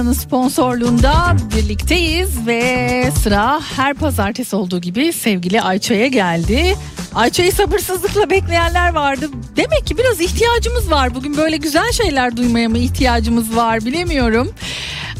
[0.00, 6.76] Efsina'nın sponsorluğunda birlikteyiz ve sıra her pazartesi olduğu gibi sevgili Ayça'ya geldi.
[7.14, 9.28] Ayça'yı sabırsızlıkla bekleyenler vardı.
[9.56, 11.14] Demek ki biraz ihtiyacımız var.
[11.14, 14.54] Bugün böyle güzel şeyler duymaya mı ihtiyacımız var bilemiyorum.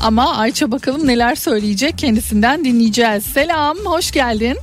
[0.01, 3.25] Ama Ayça bakalım neler söyleyecek kendisinden dinleyeceğiz.
[3.25, 4.57] Selam, hoş geldin.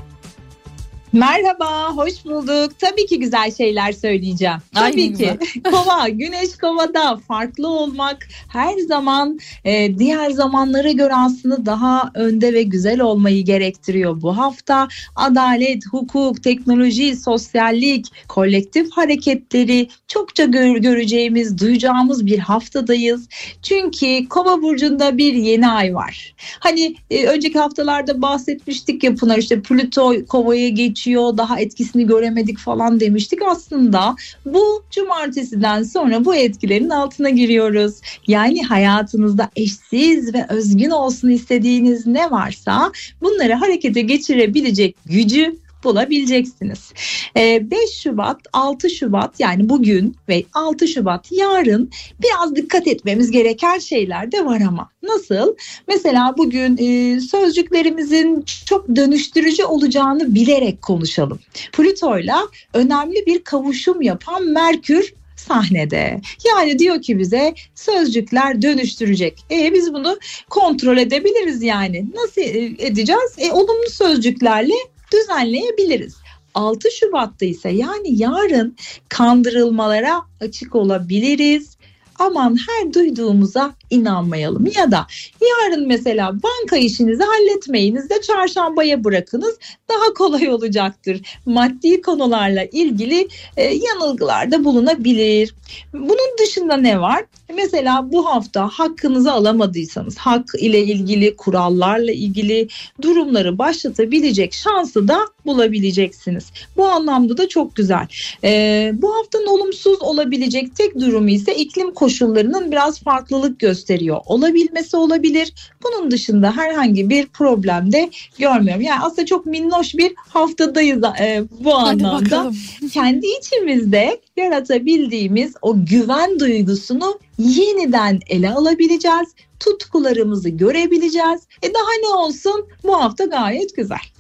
[1.14, 2.80] Merhaba, hoş bulduk.
[2.80, 4.58] Tabii ki güzel şeyler söyleyeceğim.
[4.74, 5.38] Tabii ne ki.
[5.64, 12.64] Kova, güneş kovada farklı olmak her zaman e, diğer zamanlara göre aslında daha önde ve
[12.64, 14.22] güzel olmayı gerektiriyor.
[14.22, 23.30] Bu hafta adalet, hukuk, teknoloji, sosyallik, kolektif hareketleri çokça gör- göreceğimiz, duyacağımız bir haftadayız.
[23.64, 26.36] Çünkü Kova burcunda bir yeni ay var.
[26.60, 30.97] Hani e, önceki haftalarda bahsetmiştik ya Pınar işte Plüto Kova'ya geçiyor
[31.38, 33.40] daha etkisini göremedik falan demiştik.
[33.42, 38.02] Aslında bu cumartesiden sonra bu etkilerin altına giriyoruz.
[38.28, 42.92] Yani hayatınızda eşsiz ve özgün olsun istediğiniz ne varsa
[43.22, 46.94] bunları harekete geçirebilecek gücü bulabileceksiniz.
[47.38, 53.80] Ee, 5 Şubat, 6 Şubat yani bugün ve 6 Şubat yarın biraz dikkat etmemiz gereken
[53.80, 54.90] şeyler de var ama.
[55.04, 55.56] Nasıl?
[55.88, 61.40] Mesela bugün e, sözcüklerimizin çok dönüştürücü olacağını bilerek konuşalım.
[61.74, 66.22] Plüto'yla önemli bir kavuşum yapan Merkür sahnede.
[66.48, 69.46] Yani diyor ki bize sözcükler dönüştürecek.
[69.52, 70.20] E biz bunu
[70.50, 72.06] kontrol edebiliriz yani.
[72.16, 73.36] Nasıl e, edeceğiz?
[73.38, 74.74] E olumlu sözcüklerle
[75.14, 76.16] düzenleyebiliriz.
[76.54, 78.76] 6 Şubat'ta ise yani yarın
[79.10, 81.78] kandırılmalara açık olabiliriz.
[82.20, 85.08] Aman her duyduğumuza inanmayalım ya da
[85.42, 89.58] yarın mesela banka işinizi halletmeyiniz de çarşambaya bırakınız
[89.90, 91.22] daha kolay olacaktır.
[91.46, 93.28] Maddi konularla ilgili
[93.58, 95.54] e, yanılgılarda bulunabilir.
[95.94, 97.24] Bunun dışında ne var?
[97.56, 102.68] Mesela bu hafta hakkınızı alamadıysanız hak ile ilgili kurallarla ilgili
[103.02, 106.52] durumları başlatabilecek şansı da bulabileceksiniz.
[106.78, 108.08] Bu anlamda da çok güzel.
[108.44, 114.18] Ee, bu haftanın olumsuz olabilecek tek durumu ise iklim koşullarının biraz farklılık gösteriyor.
[114.26, 115.54] Olabilmesi olabilir.
[115.84, 118.10] Bunun dışında herhangi bir problem de
[118.40, 118.82] görmüyorum.
[118.82, 122.56] Yani aslında çok minnoş bir haftadayız e, bu Hadi anlamda bakalım.
[122.94, 129.28] kendi içimizde yaratabildiğimiz o güven duygusunu yeniden ele alabileceğiz.
[129.60, 131.42] Tutkularımızı görebileceğiz.
[131.62, 134.17] E daha ne olsun bu hafta gayet güzel.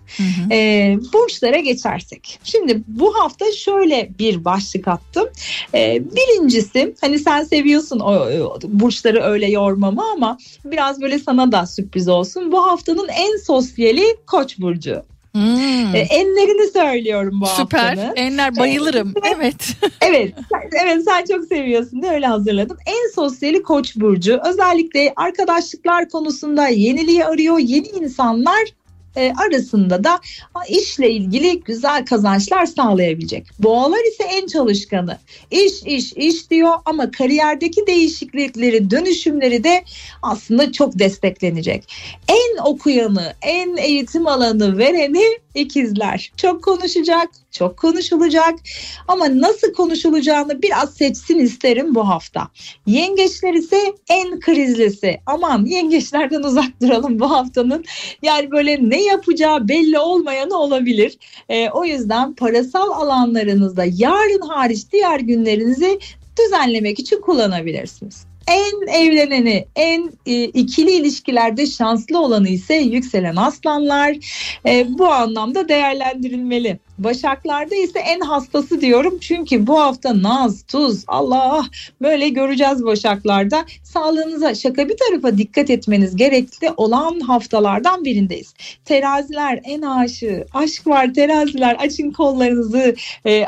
[0.51, 2.39] E, burçlara geçersek.
[2.43, 5.29] Şimdi bu hafta şöyle bir başlık attım.
[5.73, 11.65] E, birincisi hani sen seviyorsun o, o burçları öyle yormamı ama biraz böyle sana da
[11.65, 12.51] sürpriz olsun.
[12.51, 15.03] Bu haftanın en sosyali Koç burcu.
[15.37, 15.95] Hmm.
[15.95, 17.79] E, enlerini söylüyorum bu Süper.
[17.79, 18.15] haftanın.
[18.15, 19.13] Enler bayılırım.
[19.35, 19.67] Evet.
[20.01, 20.33] Evet,
[20.83, 22.77] evet sen çok seviyorsun diye öyle hazırladım.
[22.85, 24.39] En sosyali Koç burcu.
[24.45, 28.59] Özellikle arkadaşlıklar konusunda yeniliği arıyor, yeni insanlar
[29.15, 30.19] e, arasında da
[30.69, 33.47] işle ilgili güzel kazançlar sağlayabilecek.
[33.59, 35.17] Boğalar ise en çalışkanı.
[35.51, 39.83] İş iş iş diyor ama kariyerdeki değişiklikleri, dönüşümleri de
[40.21, 41.93] aslında çok desteklenecek.
[42.27, 45.23] En okuyanı, en eğitim alanı vereni
[45.57, 46.31] ikizler.
[46.37, 48.55] Çok konuşacak, çok konuşulacak
[49.07, 52.47] ama nasıl konuşulacağını biraz seçsin isterim bu hafta.
[52.85, 55.19] Yengeçler ise en krizlisi.
[55.25, 57.85] Aman yengeçlerden uzak duralım bu haftanın.
[58.21, 61.17] Yani böyle ne yapacağı belli olmayanı olabilir.
[61.49, 65.99] Ee, o yüzden parasal alanlarınızda yarın hariç diğer günlerinizi
[66.39, 68.26] düzenlemek için kullanabilirsiniz.
[68.47, 74.17] En evleneni, en e, ikili ilişkilerde şanslı olanı ise yükselen aslanlar.
[74.65, 76.79] E, bu anlamda değerlendirilmeli.
[76.97, 81.65] Başaklarda ise en hastası diyorum çünkü bu hafta naz, tuz, Allah
[82.01, 83.65] böyle göreceğiz Başaklarda.
[83.83, 88.53] Sağlığınıza şaka bir tarafa dikkat etmeniz gerekli olan haftalardan birindeyiz.
[88.85, 92.95] Teraziler en aşığı, aşk var teraziler açın kollarınızı.
[93.25, 93.45] E,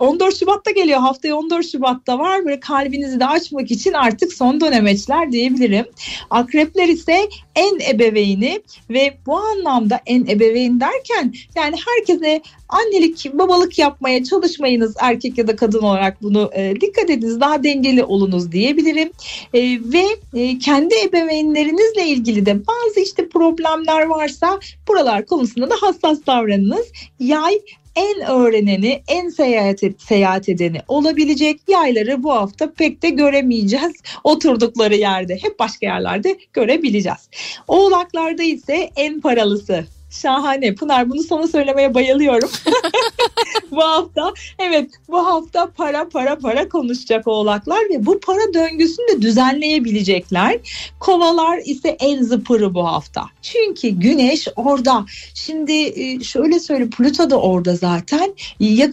[0.00, 5.32] 14 Şubat'ta geliyor haftaya 14 Şubat'ta var böyle kalbinizi de açmak için artık son dönemeçler
[5.32, 5.86] diyebilirim.
[6.30, 14.24] Akrepler ise en ebeveyni ve bu anlamda en ebeveyn derken yani herkese annelik babalık yapmaya
[14.24, 19.10] çalışmayınız erkek ya da kadın olarak bunu e, dikkat ediniz daha dengeli olunuz diyebilirim.
[19.54, 26.18] E, ve e, kendi ebeveynlerinizle ilgili de bazı işte problemler varsa buralar konusunda da hassas
[26.26, 26.86] davranınız.
[27.20, 27.60] Yay
[27.96, 33.92] en öğreneni, en seyahat, seyahat edeni olabilecek yayları bu hafta pek de göremeyeceğiz.
[34.24, 37.28] Oturdukları yerde hep başka yerlerde görebileceğiz.
[37.68, 40.74] Oğlaklarda ise en paralısı Şahane.
[40.74, 42.50] Pınar bunu sana söylemeye bayılıyorum.
[43.70, 49.22] bu hafta evet bu hafta para para para konuşacak oğlaklar ve bu para döngüsünü de
[49.22, 50.58] düzenleyebilecekler.
[51.00, 53.24] Kovalar ise en zıpırı bu hafta.
[53.42, 55.04] Çünkü güneş orada.
[55.34, 58.34] Şimdi e, şöyle söyle Plüto da orada zaten.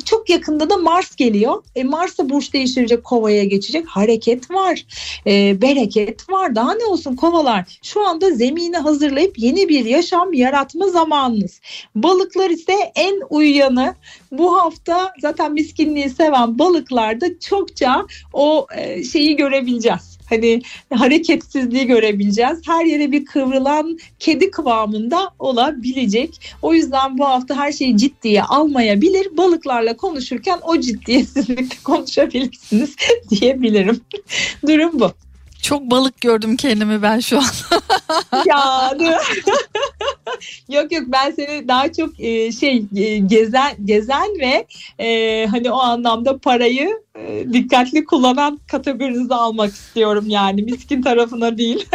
[0.06, 1.64] Çok yakında da Mars geliyor.
[1.76, 3.88] E, Mars da burç değiştirecek kovaya geçecek.
[3.88, 4.86] Hareket var.
[5.28, 6.56] E, bereket var.
[6.56, 7.80] Daha ne olsun kovalar.
[7.82, 11.62] Şu anda zemini hazırlayıp yeni bir yaşam yaratma zamanınız.
[11.96, 13.96] Balıklar ise en uyuyanı.
[14.32, 20.62] Bu hafta zaten miskinliği seven balıklarda çokça o e, şeyi görebileceğiz hani
[20.94, 22.60] hareketsizliği görebileceğiz.
[22.66, 26.56] Her yere bir kıvrılan kedi kıvamında olabilecek.
[26.62, 29.38] O yüzden bu hafta her şeyi ciddiye almayabilir.
[29.38, 32.96] Balıklarla konuşurken o ciddiyetsizlikle konuşabilirsiniz
[33.30, 34.02] diyebilirim.
[34.68, 35.23] Durum bu.
[35.64, 37.44] Çok balık gördüm kendimi ben şu an.
[38.46, 38.92] ya
[40.70, 44.68] yok yok ben seni daha çok e, şey e, gezen gezen ve
[45.00, 51.86] e, hani o anlamda parayı e, dikkatli kullanan kategorinize almak istiyorum yani miskin tarafına değil.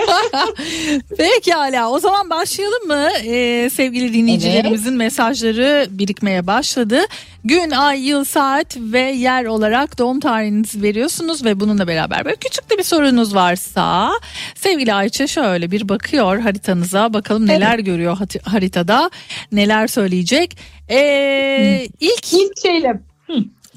[1.18, 3.08] Peki hala o zaman başlayalım mı?
[3.24, 4.98] Ee, sevgili dinleyicilerimizin evet.
[4.98, 7.00] mesajları birikmeye başladı.
[7.44, 12.70] Gün, ay, yıl, saat ve yer olarak doğum tarihinizi veriyorsunuz ve bununla beraber böyle küçük
[12.70, 14.10] de bir sorunuz varsa
[14.54, 17.86] sevgili Ayça şöyle bir bakıyor haritanıza bakalım neler evet.
[17.86, 19.10] görüyor haritada
[19.52, 20.56] neler söyleyecek.
[20.90, 23.00] Ee, ilk ilk şeyle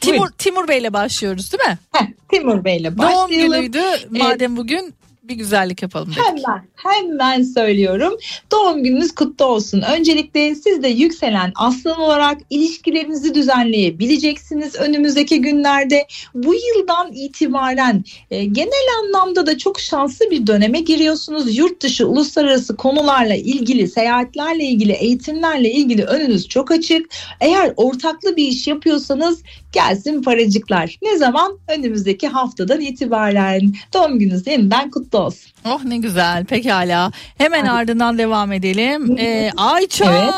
[0.02, 0.34] Timur Buyurun.
[0.38, 1.78] Timur Bey'le başlıyoruz değil mi?
[1.94, 3.30] Heh, Timur Bey'le başlayalım.
[3.30, 3.82] Doğum günüydü.
[4.10, 4.94] Madem bugün
[5.32, 6.46] bir güzellik yapalım dedik.
[6.46, 8.14] Hemen hemen söylüyorum.
[8.52, 9.82] Doğum gününüz kutlu olsun.
[9.82, 16.08] Öncelikle siz de yükselen aslan olarak ilişkilerinizi düzenleyebileceksiniz önümüzdeki günlerde.
[16.34, 21.58] Bu yıldan itibaren e, genel anlamda da çok şanslı bir döneme giriyorsunuz.
[21.58, 27.10] Yurt dışı uluslararası konularla ilgili, seyahatlerle ilgili, eğitimlerle ilgili önünüz çok açık.
[27.40, 30.98] Eğer ortaklı bir iş yapıyorsanız gelsin paracıklar.
[31.02, 31.60] Ne zaman?
[31.68, 33.74] Önümüzdeki haftadan itibaren.
[33.94, 35.52] Doğum gününüz yeniden kutlu olsun.
[35.66, 36.46] Oh ne güzel.
[36.46, 37.12] Pekala.
[37.38, 37.72] Hemen Hadi.
[37.72, 39.18] ardından devam edelim.
[39.20, 40.34] Ee, Ayça evet.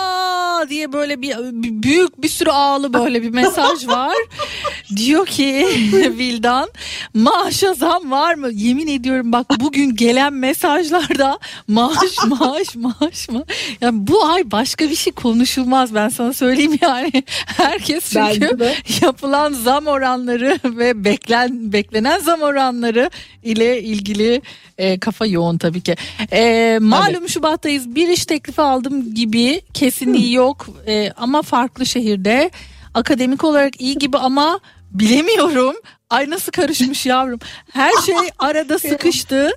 [0.70, 4.14] Diye böyle bir, bir büyük bir sürü ağlı böyle bir mesaj var.
[4.96, 6.70] Diyor ki Vildan
[7.14, 8.50] maaşa zam var mı?
[8.52, 13.44] Yemin ediyorum bak bugün gelen mesajlarda maaş maaş maaş mı?
[13.82, 17.24] Yani bu ay başka bir şey konuşulmaz ben sana söyleyeyim yani.
[17.46, 18.58] Herkes çünkü
[19.02, 23.10] yapılan zam oranları ve beklen beklenen zam oranları
[23.44, 24.42] ile ilgili
[24.78, 25.96] e, kafa yoğun tabii ki.
[26.32, 27.30] E, malum.
[27.30, 27.96] Şubat'tayız.
[27.96, 30.42] Bir iş teklifi aldım gibi kesinliği Hı.
[30.54, 30.68] Yok.
[30.88, 32.52] E, ama farklı şehirde.
[32.94, 34.60] Akademik olarak iyi gibi ama
[34.92, 35.76] bilemiyorum.
[36.10, 37.40] Ay nasıl karışmış yavrum.
[37.74, 39.52] Her şey arada sıkıştı.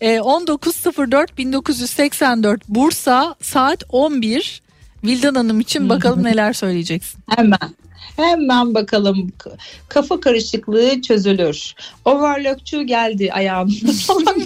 [0.00, 4.62] E, 19.04 1984 Bursa saat 11
[5.04, 7.20] Vildan Hanım için bakalım neler söyleyeceksin.
[7.28, 7.58] Hemen
[8.16, 9.32] Hemen bakalım
[9.88, 11.74] kafa karışıklığı çözülür.
[12.04, 14.40] Overlockçu geldi ayağımda falan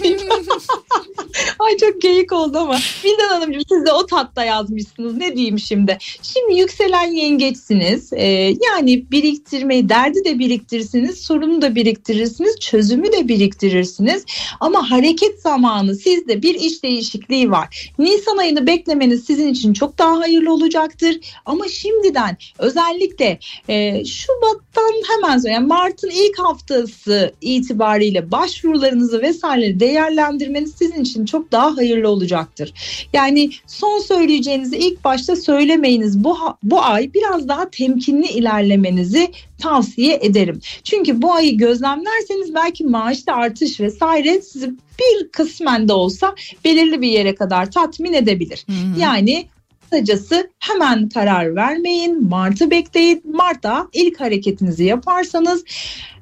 [1.59, 2.79] Ay çok geyik oldu ama.
[3.03, 5.17] Vildan Hanımcığım siz de o tatta yazmışsınız.
[5.17, 5.97] Ne diyeyim şimdi?
[6.21, 8.13] Şimdi yükselen yengeçsiniz.
[8.13, 14.25] Ee, yani biriktirmeyi, derdi de biriktirirsiniz, sorunu da biriktirirsiniz, çözümü de biriktirirsiniz.
[14.59, 17.91] Ama hareket zamanı sizde bir iş değişikliği var.
[17.99, 21.19] Nisan ayını beklemeniz sizin için çok daha hayırlı olacaktır.
[21.45, 23.39] Ama şimdiden özellikle
[23.69, 31.51] e, Şubat'tan hemen sonra yani Mart'ın ilk haftası itibariyle başvurularınızı vesaire değerlendirmeniz sizin için çok
[31.51, 32.73] daha hayırlı olacaktır.
[33.13, 36.23] Yani son söyleyeceğinizi ilk başta söylemeyiniz.
[36.23, 40.61] Bu bu ay biraz daha temkinli ilerlemenizi tavsiye ederim.
[40.83, 46.35] Çünkü bu ayı gözlemlerseniz belki maaşta artış vesaire sizi bir kısmen de olsa
[46.65, 48.65] belirli bir yere kadar tatmin edebilir.
[48.99, 49.47] Yani
[49.91, 52.29] Kısacası hemen karar vermeyin.
[52.29, 53.23] Mart'ı bekleyin.
[53.33, 55.63] Mart'ta ilk hareketinizi yaparsanız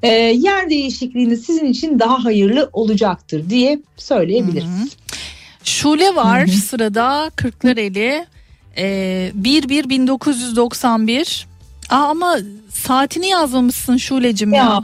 [0.03, 4.97] e, yer değişikliğiniz sizin için daha hayırlı olacaktır diye söyleyebiliriz.
[5.63, 8.25] Şule var sırada Kırklareli.
[8.77, 11.45] Ee, 1-1-1991.
[11.89, 12.37] Aa, ama
[12.69, 14.63] saatini yazmamışsın Şule'cim ya.
[14.63, 14.81] Ya.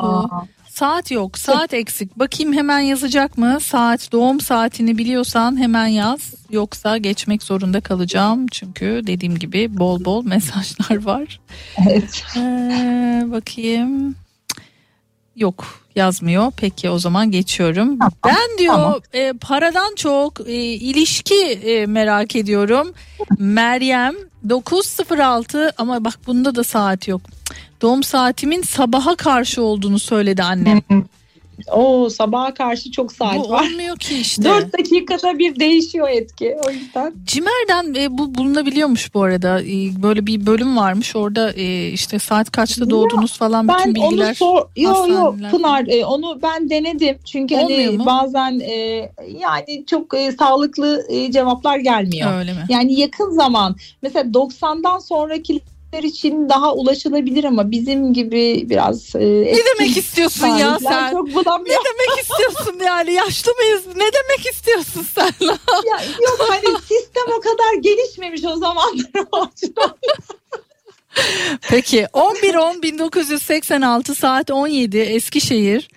[0.82, 1.38] Saat yok.
[1.38, 2.20] Saat eksik.
[2.20, 3.58] Bakayım hemen yazacak mı?
[3.62, 6.34] Saat doğum saatini biliyorsan hemen yaz.
[6.50, 8.48] Yoksa geçmek zorunda kalacağım.
[8.48, 11.40] Çünkü dediğim gibi bol bol mesajlar var.
[11.78, 12.24] Evet.
[12.38, 14.16] Ee, bakayım.
[15.36, 15.66] Yok
[15.96, 16.52] yazmıyor.
[16.58, 18.00] Peki o zaman geçiyorum.
[18.26, 19.00] ben diyor tamam.
[19.14, 22.94] e, paradan çok e, ilişki e, merak ediyorum.
[23.40, 24.16] Meryem
[24.50, 27.22] 906 ama bak bunda da saat yok.
[27.82, 30.82] Doğum saatimin sabaha karşı olduğunu söyledi annem.
[31.72, 33.66] O sabaha karşı çok saat Bu var.
[33.66, 34.44] olmuyor ki işte.
[34.44, 37.14] 4 dakikada bir değişiyor etki o yüzden.
[37.26, 39.62] Cimer'den e, bu bulunabiliyormuş bu arada.
[39.62, 41.16] E, böyle bir bölüm varmış.
[41.16, 44.34] Orada e, işte saat kaçta doğdunuz falan bütün Ben onu bilgiler.
[44.34, 45.36] sor yo yo.
[45.52, 48.06] Pınar e, onu ben denedim çünkü Olmuyor hani mu?
[48.06, 52.40] bazen e, yani çok e, sağlıklı e, cevaplar gelmiyor.
[52.40, 52.66] Öyle mi?
[52.70, 55.62] Yani yakın zaman mesela 90'dan sonrakiler
[56.00, 61.12] için daha ulaşılabilir ama bizim gibi biraz e, Ne demek istiyorsun ya sen?
[61.12, 61.36] Çok Ne
[61.86, 63.84] demek istiyorsun yani yaşlı mıyız?
[63.88, 65.32] Ne demek istiyorsun sen?
[65.42, 65.58] Ya,
[66.22, 69.98] yok hani sistem o kadar gelişmemiş o zamanlar o açıdan.
[71.70, 75.90] Peki 11-10-1986 saat 17 Eskişehir.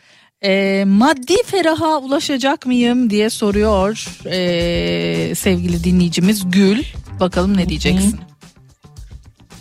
[0.44, 6.82] Ee, maddi feraha ulaşacak mıyım diye soruyor ee, sevgili dinleyicimiz Gül.
[7.20, 8.20] Bakalım ne diyeceksin?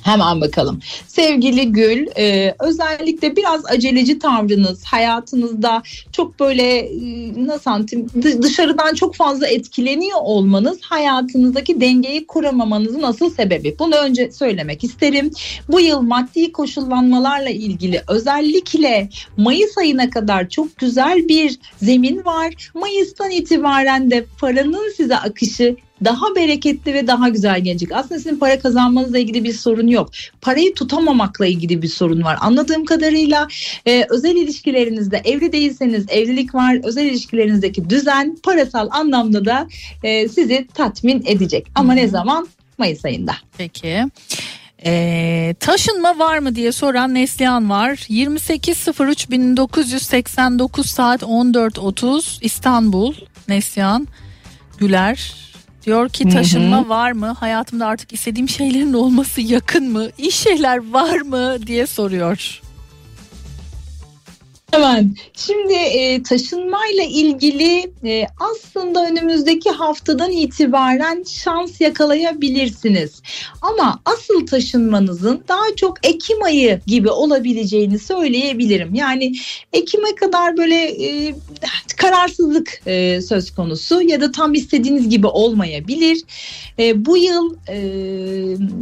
[0.04, 0.80] Hemen bakalım.
[1.08, 8.94] Sevgili Gül, e, özellikle biraz aceleci tavrınız hayatınızda çok böyle e, nasıl anlatayım dı- dışarıdan
[8.94, 13.76] çok fazla etkileniyor olmanız hayatınızdaki dengeyi kuramamanızın asıl sebebi.
[13.80, 15.32] Bunu önce söylemek isterim.
[15.70, 22.72] Bu yıl maddi koşullanmalarla ilgili özellikle Mayıs ayına kadar çok güzel bir zemin var.
[22.74, 25.76] Mayıs'tan itibaren de paranın size akışı
[26.06, 27.92] daha bereketli ve daha güzel gelecek.
[27.92, 30.10] Aslında sizin para kazanmanızla ilgili bir sorun yok.
[30.42, 32.38] Parayı tutamamakla ilgili bir sorun var.
[32.42, 33.48] Anladığım kadarıyla
[33.86, 36.80] e, özel ilişkilerinizde evli değilseniz evlilik var.
[36.84, 39.68] Özel ilişkilerinizdeki düzen parasal anlamda da
[40.04, 41.68] e, sizi tatmin edecek.
[41.76, 42.48] Ama ne zaman?
[42.78, 43.36] Mayıs ayında.
[43.58, 44.04] Peki.
[44.86, 47.90] Ee, taşınma var mı diye soran Neslihan var.
[47.90, 53.14] 28.03.1989 saat 14.30 İstanbul.
[53.48, 54.08] Neslihan
[54.78, 55.36] Güler
[55.86, 57.36] diyor ki taşınma var mı?
[57.40, 60.08] Hayatımda artık istediğim şeylerin olması yakın mı?
[60.18, 62.62] İyi şeyler var mı diye soruyor.
[64.74, 65.16] Hemen.
[65.34, 73.22] Şimdi e, taşınmayla ilgili e, aslında önümüzdeki haftadan itibaren şans yakalayabilirsiniz.
[73.62, 78.96] Ama asıl taşınmanızın daha çok Ekim ayı gibi olabileceğini söyleyebilirim.
[78.96, 79.36] Yani
[79.74, 81.36] Ekim'e kadar böyle e,
[81.98, 86.22] kararsızlık e, söz konusu ya da tam istediğiniz gibi olmayabilir.
[86.80, 87.78] E, bu yıl e,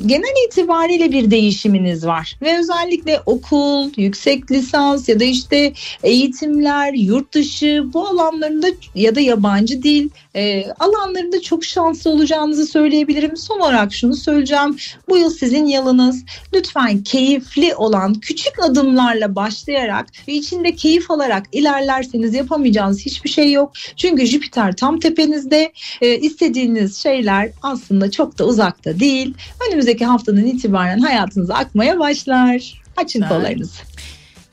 [0.05, 5.73] genel itibariyle bir değişiminiz var ve özellikle okul, yüksek lisans ya da işte
[6.03, 13.37] eğitimler, yurt dışı bu alanlarında ya da yabancı dil e, alanlarında çok şanslı olacağınızı söyleyebilirim.
[13.37, 14.77] Son olarak şunu söyleyeceğim.
[15.09, 16.23] Bu yıl sizin yılınız.
[16.53, 23.71] Lütfen keyifli olan küçük adımlarla başlayarak ve içinde keyif alarak ilerlerseniz yapamayacağınız hiçbir şey yok.
[23.95, 25.73] Çünkü Jüpiter tam tepenizde.
[26.01, 29.33] E, istediğiniz şeyler aslında çok da uzakta değil.
[29.67, 32.81] Önümüzdeki haftanın itibaren hayatınıza akmaya başlar.
[32.97, 33.81] Açın kollarınızı.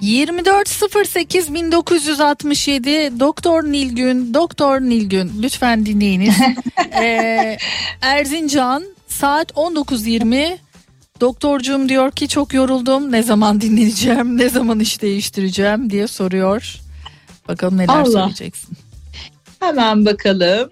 [0.03, 6.35] 24.08 1967 Doktor Nilgün Doktor Nilgün lütfen dinleyiniz.
[7.01, 7.59] Ee,
[8.03, 10.59] Erzincan saat 19.20
[11.21, 16.77] Doktorcuğum diyor ki çok yoruldum ne zaman dinleyeceğim ne zaman iş değiştireceğim diye soruyor.
[17.49, 18.11] Bakalım neler Allah.
[18.11, 18.77] söyleyeceksin.
[19.61, 20.71] Hemen bakalım.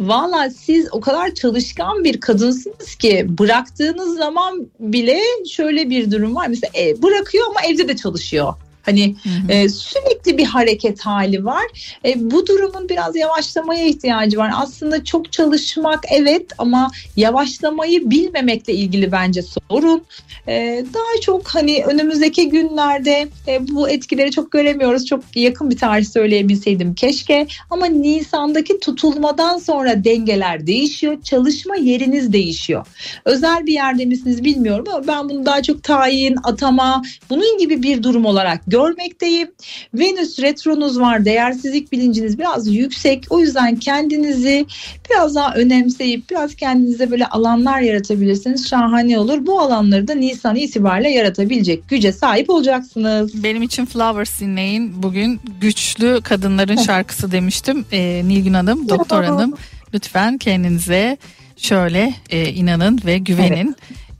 [0.00, 5.20] Valla siz o kadar çalışkan bir kadınsınız ki bıraktığınız zaman bile
[5.50, 6.46] şöyle bir durum var.
[6.48, 8.54] Mesela e, bırakıyor ama evde de çalışıyor.
[8.86, 9.16] Hani
[9.48, 11.64] e, sürekli bir hareket hali var.
[12.04, 14.50] E, bu durumun biraz yavaşlamaya ihtiyacı var.
[14.54, 20.02] Aslında çok çalışmak evet ama yavaşlamayı bilmemekle ilgili bence sorun.
[20.48, 25.06] E, daha çok hani önümüzdeki günlerde e, bu etkileri çok göremiyoruz.
[25.06, 27.46] Çok yakın bir tarih söyleyebilseydim keşke.
[27.70, 31.22] Ama Nisan'daki tutulmadan sonra dengeler değişiyor.
[31.22, 32.86] Çalışma yeriniz değişiyor.
[33.24, 38.02] Özel bir yerde misiniz bilmiyorum ama ben bunu daha çok tayin, atama bunun gibi bir
[38.02, 39.48] durum olarak görmekteyim.
[39.94, 41.24] Venüs retronuz var.
[41.24, 43.24] Değersizlik bilinciniz biraz yüksek.
[43.30, 44.66] O yüzden kendinizi
[45.10, 48.68] biraz daha önemseyip biraz kendinize böyle alanlar yaratabilirsiniz.
[48.68, 49.46] Şahane olur.
[49.46, 53.42] Bu alanları da Nisan itibariyle yaratabilecek güce sahip olacaksınız.
[53.42, 55.02] Benim için Flowers dinleyin.
[55.02, 57.84] Bugün güçlü kadınların şarkısı demiştim.
[57.92, 59.54] Ee, Nilgün Hanım, Doktor Hanım
[59.94, 61.16] lütfen kendinize
[61.56, 63.76] şöyle e, inanın ve güvenin.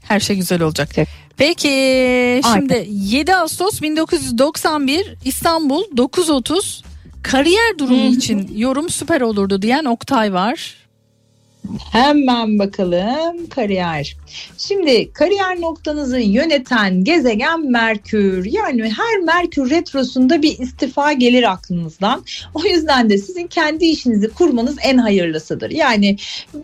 [0.08, 0.88] Her şey güzel olacak.
[1.36, 6.82] Peki şimdi 7 Ağustos 1991 İstanbul 9.30
[7.22, 10.74] kariyer durumu için yorum süper olurdu diyen Oktay var.
[11.92, 14.16] Hemen bakalım kariyer.
[14.58, 18.44] Şimdi kariyer noktanızı yöneten gezegen Merkür.
[18.44, 22.24] Yani her Merkür retrosunda bir istifa gelir aklınızdan.
[22.54, 25.70] O yüzden de sizin kendi işinizi kurmanız en hayırlısıdır.
[25.70, 26.16] Yani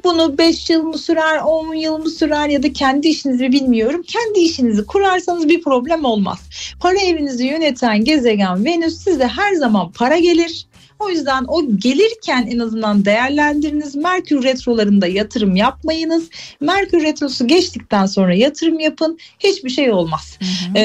[0.05, 4.03] bunu 5 yıl mı sürer, 10 yıl mı sürer ya da kendi işinizi bilmiyorum.
[4.03, 6.39] Kendi işinizi kurarsanız bir problem olmaz.
[6.81, 10.67] Para evinizi yöneten gezegen Venüs size her zaman para gelir.
[11.05, 13.95] O yüzden o gelirken en azından değerlendiriniz.
[13.95, 16.31] Merkür retrolarında yatırım yapmayınız.
[16.61, 19.19] Merkür retrosu geçtikten sonra yatırım yapın.
[19.39, 20.39] Hiçbir şey olmaz.
[20.75, 20.81] Ee,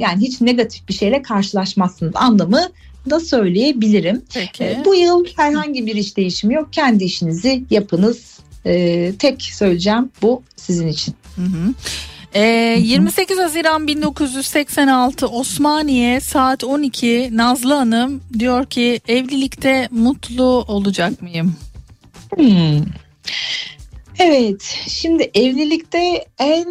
[0.00, 2.68] yani hiç negatif bir şeyle karşılaşmazsınız anlamı
[3.10, 4.22] da söyleyebilirim.
[4.34, 4.64] Peki.
[4.64, 6.72] Ee, bu yıl herhangi bir iş değişimi yok.
[6.72, 8.38] Kendi işinizi yapınız.
[8.66, 11.14] Ee, tek söyleyeceğim bu sizin için.
[11.36, 11.74] Hı hı.
[12.34, 21.56] Ee, 28 Haziran 1986 Osmaniye saat 12 Nazlı Hanım diyor ki evlilikte mutlu olacak mıyım?
[22.36, 22.84] Hmm.
[24.22, 26.66] Evet, şimdi evlilikte en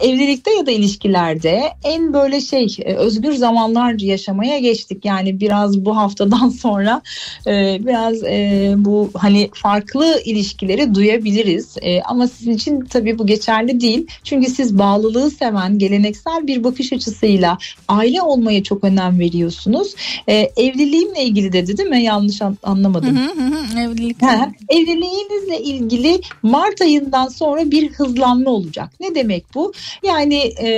[0.00, 5.04] evlilikte ya da ilişkilerde en böyle şey e, özgür zamanlar yaşamaya geçtik.
[5.04, 7.02] Yani biraz bu haftadan sonra
[7.46, 11.76] e, biraz e, bu hani farklı ilişkileri duyabiliriz.
[11.82, 14.06] E, ama sizin için tabii bu geçerli değil.
[14.24, 19.94] Çünkü siz bağlılığı seven, geleneksel bir bakış açısıyla aile olmaya çok önem veriyorsunuz.
[20.28, 22.02] E, evliliğimle ilgili dedi değil mi?
[22.02, 23.16] Yanlış an- anlamadım.
[23.16, 24.26] Hı hı hı, evlilikte.
[24.26, 28.90] Ha, evliliğinizle ilgili Mart ayından sonra bir hızlanma olacak.
[29.00, 29.72] Ne demek bu?
[30.02, 30.68] Yani e,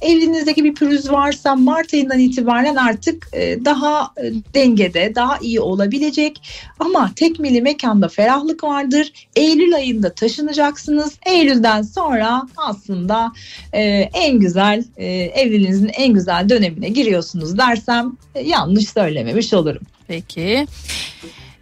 [0.00, 6.40] evliliğinizdeki bir pürüz varsa Mart ayından itibaren artık e, daha e, dengede, daha iyi olabilecek.
[6.78, 9.12] Ama tekmili mekanda ferahlık vardır.
[9.36, 11.14] Eylül ayında taşınacaksınız.
[11.26, 13.32] Eylül'den sonra aslında
[13.72, 13.82] e,
[14.14, 19.82] en güzel e, evliliğinizin en güzel dönemine giriyorsunuz dersem e, yanlış söylememiş olurum.
[20.08, 20.66] Peki.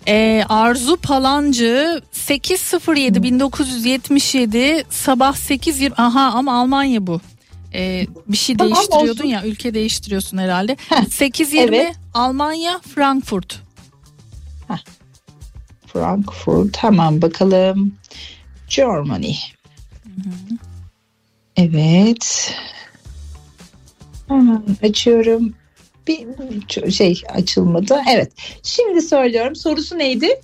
[0.08, 7.20] Ee, Arzu Palancı 807 1977 sabah 8.20 aha ama Almanya bu.
[7.74, 9.28] Ee, bir şey Tamam, değiştiriyordun olsun.
[9.28, 10.72] ya ülke değiştiriyorsun herhalde.
[10.90, 11.96] 8.20 evet.
[12.14, 13.60] Almanya Frankfurt.
[15.86, 17.94] Frankfurt hemen bakalım.
[18.68, 19.34] Germany.
[21.56, 22.54] Evet.
[24.28, 25.54] Hemen açıyorum.
[26.06, 28.00] Bir şey açılmadı.
[28.10, 28.32] Evet.
[28.62, 29.56] Şimdi söylüyorum.
[29.56, 30.40] Sorusu neydi?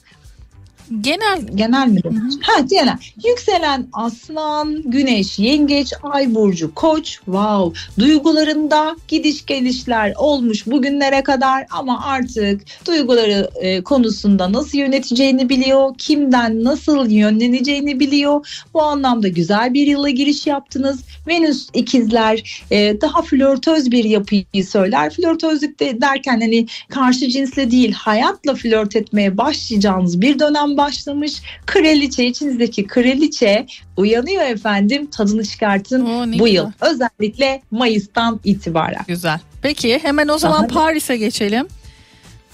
[1.00, 2.00] Genel Genel mi?
[2.40, 2.96] Ha genel.
[3.24, 7.16] Yükselen aslan, güneş, yengeç, ay burcu, koç.
[7.24, 7.80] Wow.
[7.98, 15.94] Duygularında gidiş gelişler olmuş bugünlere kadar ama artık duyguları e, konusunda nasıl yöneteceğini biliyor.
[15.98, 18.64] Kimden nasıl yönleneceğini biliyor.
[18.74, 21.00] Bu anlamda güzel bir yıla giriş yaptınız.
[21.28, 25.10] Venüs ikizler e, daha flörtöz bir yapıyı söyler.
[25.14, 31.42] Flörtözlük de derken hani karşı cinsle değil hayatla flört etmeye başlayacağınız bir dönem başlamış.
[31.66, 33.66] Kraliçe içinizdeki kraliçe
[33.96, 36.46] uyanıyor efendim tadını çıkartın Oo, bu güzel.
[36.46, 36.70] yıl.
[36.80, 39.04] Özellikle Mayıs'tan itibaren.
[39.08, 39.40] Güzel.
[39.62, 40.68] Peki hemen o zaman.
[40.68, 41.66] Paris'e geçelim.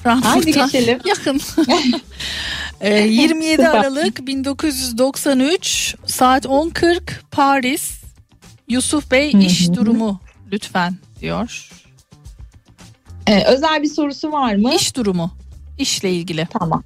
[0.03, 0.99] Frankfurt'tan geçelim.
[1.05, 1.41] yakın.
[2.81, 3.75] Ee, 27 Süper.
[3.75, 7.01] Aralık 1993 saat 10.40
[7.31, 7.91] Paris.
[8.69, 10.21] Yusuf Bey iş durumu
[10.53, 11.71] lütfen diyor.
[13.27, 14.75] Ee, özel bir sorusu var mı?
[14.75, 15.31] İş durumu.
[15.79, 16.49] İşle ilgili.
[16.59, 16.85] Tamam.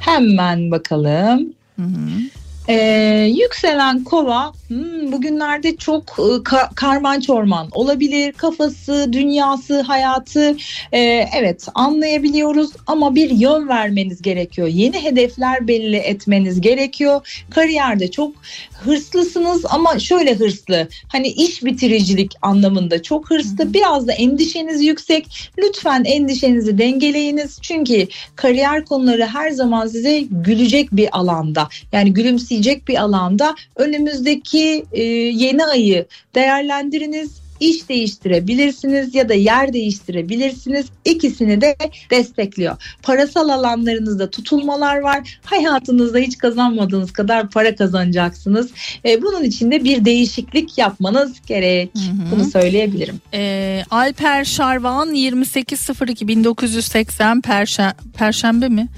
[0.00, 1.52] Hemen bakalım.
[1.76, 2.39] Hı hı.
[2.68, 8.32] Ee, yükselen kova hmm, bugünlerde çok e, ka- karman çorman olabilir.
[8.32, 10.56] Kafası, dünyası, hayatı
[10.92, 11.00] e,
[11.38, 14.68] evet anlayabiliyoruz ama bir yön vermeniz gerekiyor.
[14.68, 17.44] Yeni hedefler belli etmeniz gerekiyor.
[17.50, 18.32] Kariyerde çok
[18.72, 23.74] hırslısınız ama şöyle hırslı hani iş bitiricilik anlamında çok hırslı.
[23.74, 25.50] Biraz da endişeniz yüksek.
[25.58, 27.58] Lütfen endişenizi dengeleyiniz.
[27.62, 28.06] Çünkü
[28.36, 31.68] kariyer konuları her zaman size gülecek bir alanda.
[31.92, 37.40] Yani gülümseyecek bir alanda önümüzdeki e, yeni ayı değerlendiriniz.
[37.60, 40.86] İş değiştirebilirsiniz ya da yer değiştirebilirsiniz.
[41.04, 41.76] İkisini de
[42.10, 42.76] destekliyor.
[43.02, 45.38] Parasal alanlarınızda tutulmalar var.
[45.44, 48.70] Hayatınızda hiç kazanmadığınız kadar para kazanacaksınız.
[49.04, 51.90] E, bunun için de bir değişiklik yapmanız gerek.
[52.32, 53.20] Bunu söyleyebilirim.
[53.34, 58.88] Ee, Alper Şarvan 2802 1980 Perşembe, Perşembe mi?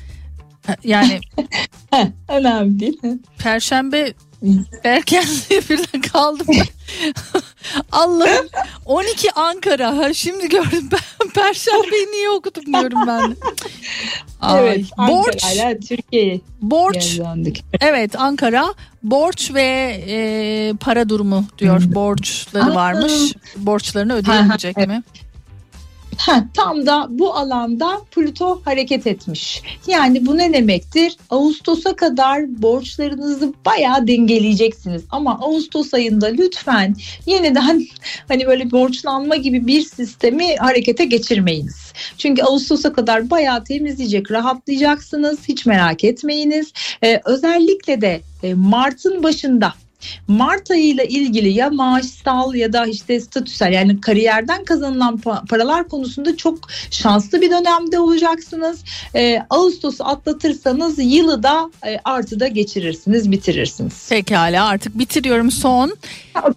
[0.85, 1.21] Yani
[2.29, 3.01] Önemli değil.
[3.39, 4.13] Perşembe
[4.85, 6.47] derken birden kaldım.
[7.93, 8.47] Allah'ım
[8.85, 9.97] 12 Ankara.
[9.97, 13.37] Ha, şimdi gördüm ben Perşembeyi niye okudum diyorum ben.
[14.41, 15.45] Ay, Evet, borç,
[15.89, 17.57] Türkiye'ye borç, döndük.
[17.81, 21.83] evet Ankara borç ve e, para durumu diyor.
[21.95, 22.75] Borçları Aa.
[22.75, 23.13] varmış.
[23.57, 25.03] Borçlarını ödeyemeyecek mi?
[26.19, 29.63] Ha, tam da bu alanda Plüto hareket etmiş.
[29.87, 31.17] Yani bu ne demektir?
[31.31, 35.03] Ağustos'a kadar borçlarınızı bayağı dengeleyeceksiniz.
[35.11, 36.97] Ama Ağustos ayında lütfen
[37.27, 37.87] yeniden
[38.29, 41.93] hani böyle borçlanma gibi bir sistemi harekete geçirmeyiniz.
[42.19, 45.39] Çünkü Ağustos'a kadar bayağı temizleyecek, rahatlayacaksınız.
[45.49, 46.73] Hiç merak etmeyiniz.
[47.05, 49.75] Ee, özellikle de e, Mart'ın başında
[50.29, 56.37] Mart ayıyla ilgili ya maaşsal ya da işte statüsel yani kariyerden kazanılan pa- paralar konusunda
[56.37, 56.59] çok
[56.91, 58.85] şanslı bir dönemde olacaksınız.
[59.15, 64.09] Ee, Ağustos'u atlatırsanız yılı da e, artıda geçirirsiniz, bitirirsiniz.
[64.09, 65.97] Pekala artık bitiriyorum son.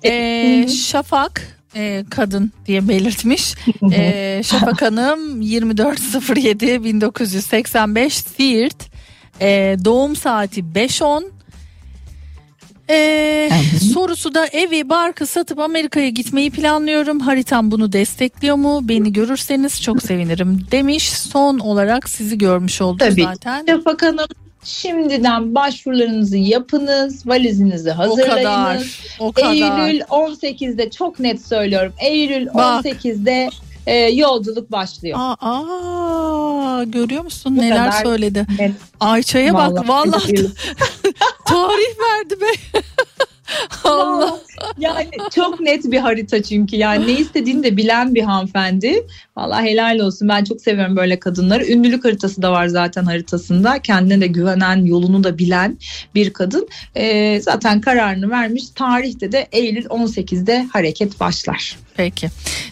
[0.05, 3.53] Ee, Şafak e, kadın diye belirtmiş.
[3.93, 8.85] Ee, Şafak Hanım 2407 1985 Siirt.
[9.41, 11.23] Ee, doğum saati 5.10.
[12.89, 13.49] Ee,
[13.93, 17.19] sorusu da evi barkı satıp Amerika'ya gitmeyi planlıyorum.
[17.19, 18.79] Haritam bunu destekliyor mu?
[18.83, 21.09] Beni görürseniz çok sevinirim demiş.
[21.09, 23.23] Son olarak sizi görmüş olduk Tabii.
[23.23, 23.65] zaten.
[23.67, 24.27] Şafak Hanım
[24.63, 28.35] şimdiden başvurularınızı yapınız, valizinizi O hazırlayınız.
[28.43, 28.99] kadar.
[29.19, 29.53] O kadar.
[29.87, 31.93] Eylül 18'de çok net söylüyorum.
[31.99, 32.85] Eylül Bak.
[32.85, 33.49] 18'de
[33.87, 35.17] e, yolculuk başlıyor.
[35.21, 38.45] Aa, aa, görüyor musun Bu neler kadar söyledi.
[38.59, 38.71] net.
[38.99, 40.33] Ayça'ya bak vallahi
[41.45, 42.79] tarih verdi be.
[43.83, 44.39] Allah.
[44.77, 49.07] Yani çok net bir harita çünkü yani ne istediğini de bilen bir hanımefendi.
[49.37, 51.65] Vallahi helal olsun ben çok seviyorum böyle kadınları.
[51.65, 53.79] Ünlülük haritası da var zaten haritasında.
[53.79, 55.77] Kendine de güvenen, yolunu da bilen
[56.15, 56.67] bir kadın.
[56.95, 58.63] Ee, zaten kararını vermiş.
[58.75, 61.77] Tarihte de Eylül 18'de hareket başlar.
[61.97, 62.29] Peki.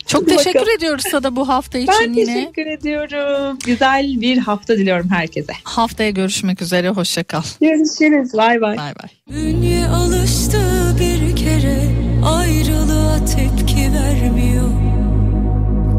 [0.08, 0.78] Çok Hadi teşekkür bakalım.
[0.78, 2.26] ediyoruz Sada bu hafta için Ben yine.
[2.36, 3.58] teşekkür ediyorum.
[3.66, 5.54] Güzel bir hafta diliyorum herkese.
[5.64, 6.90] Haftaya görüşmek üzere.
[6.90, 7.42] Hoşça kal.
[7.62, 8.34] Görüşürüz.
[8.34, 8.78] Bay bay.
[8.78, 9.10] Bay bay.
[9.38, 10.60] Bünye alıştı
[11.00, 11.78] bir kere
[12.26, 14.70] ayrılığa tepki vermiyor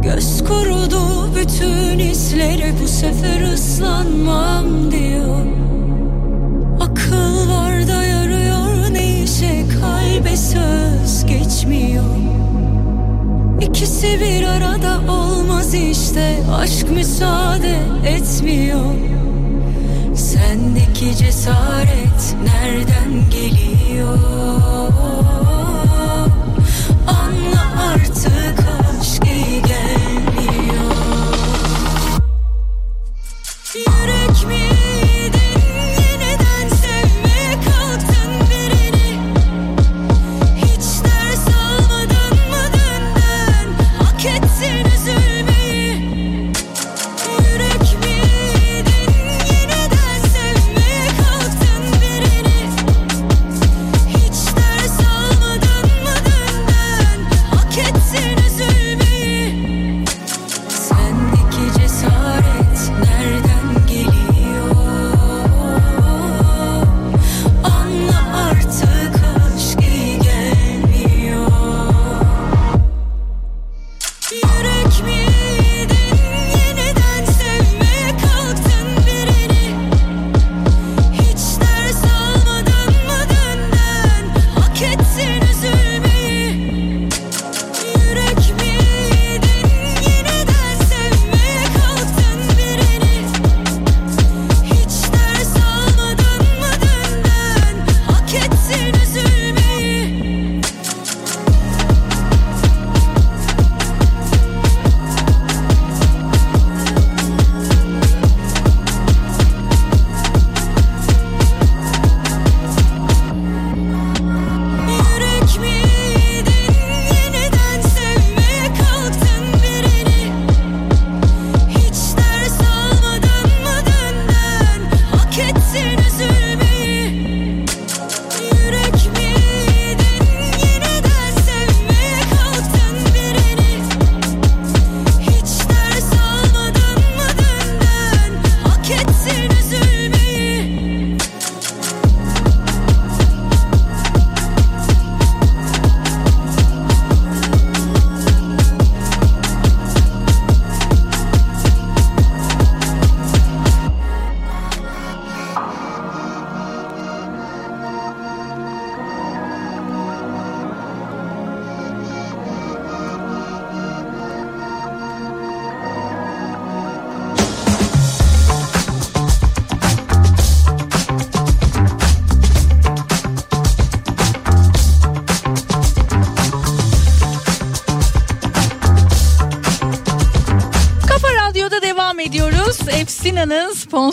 [0.03, 5.47] Göz kurudu bütün hislere bu sefer ıslanmam diyor
[6.81, 12.05] Akıl var da yarıyor ne işe kalbe söz geçmiyor
[13.69, 17.77] İkisi bir arada olmaz işte aşk müsaade
[18.07, 18.95] etmiyor
[20.17, 24.19] Sendeki cesaret nereden geliyor?
[27.07, 28.64] Anla artık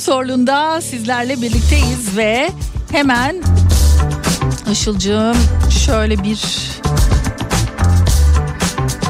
[0.02, 2.50] sponsorluğunda sizlerle birlikteyiz ve
[2.92, 3.36] hemen
[4.72, 5.38] Işılcığım
[5.86, 6.42] şöyle bir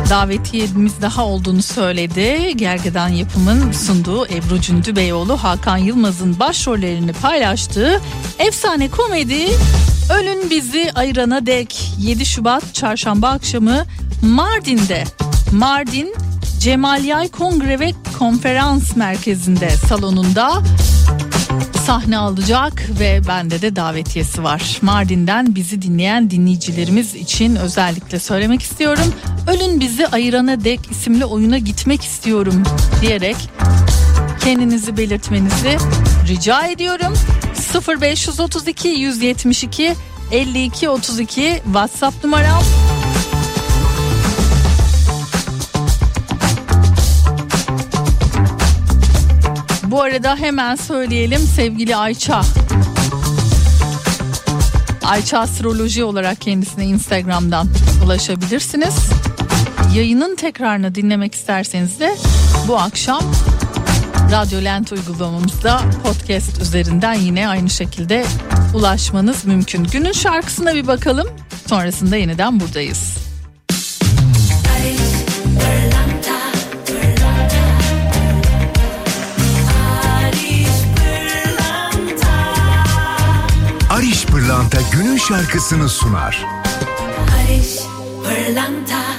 [0.09, 2.57] davetiyemiz daha olduğunu söyledi.
[2.57, 8.01] Gergedan yapımın sunduğu Ebru Cündü Beyoğlu Hakan Yılmaz'ın başrollerini paylaştığı
[8.39, 9.47] efsane komedi
[10.19, 13.85] Ölün Bizi Ayırana Dek 7 Şubat çarşamba akşamı
[14.23, 15.03] Mardin'de
[15.51, 16.15] Mardin
[16.59, 20.63] Cemal Yay Kongre ve Konferans Merkezi'nde salonunda
[21.85, 24.79] sahne alacak ve bende de davetiyesi var.
[24.81, 29.13] Mardin'den bizi dinleyen dinleyicilerimiz için özellikle söylemek istiyorum.
[29.47, 32.63] Ölün bizi ayırana dek isimli oyuna gitmek istiyorum
[33.01, 33.37] diyerek
[34.43, 35.77] kendinizi belirtmenizi
[36.27, 37.13] rica ediyorum.
[38.01, 39.95] 0532 172
[40.31, 42.63] 52 32 WhatsApp numaram.
[49.91, 52.41] Bu arada hemen söyleyelim sevgili Ayça.
[55.03, 57.67] Ayça Astroloji olarak kendisine Instagram'dan
[58.05, 58.95] ulaşabilirsiniz.
[59.95, 62.15] Yayının tekrarını dinlemek isterseniz de
[62.67, 63.21] bu akşam
[64.31, 68.25] Radyo Lent uygulamamızda podcast üzerinden yine aynı şekilde
[68.73, 69.83] ulaşmanız mümkün.
[69.83, 71.27] Günün şarkısına bir bakalım.
[71.67, 73.20] Sonrasında yeniden buradayız.
[84.41, 86.45] Pırlanta günün şarkısını sunar.
[87.19, 87.79] Barış
[88.23, 89.10] Pırlanta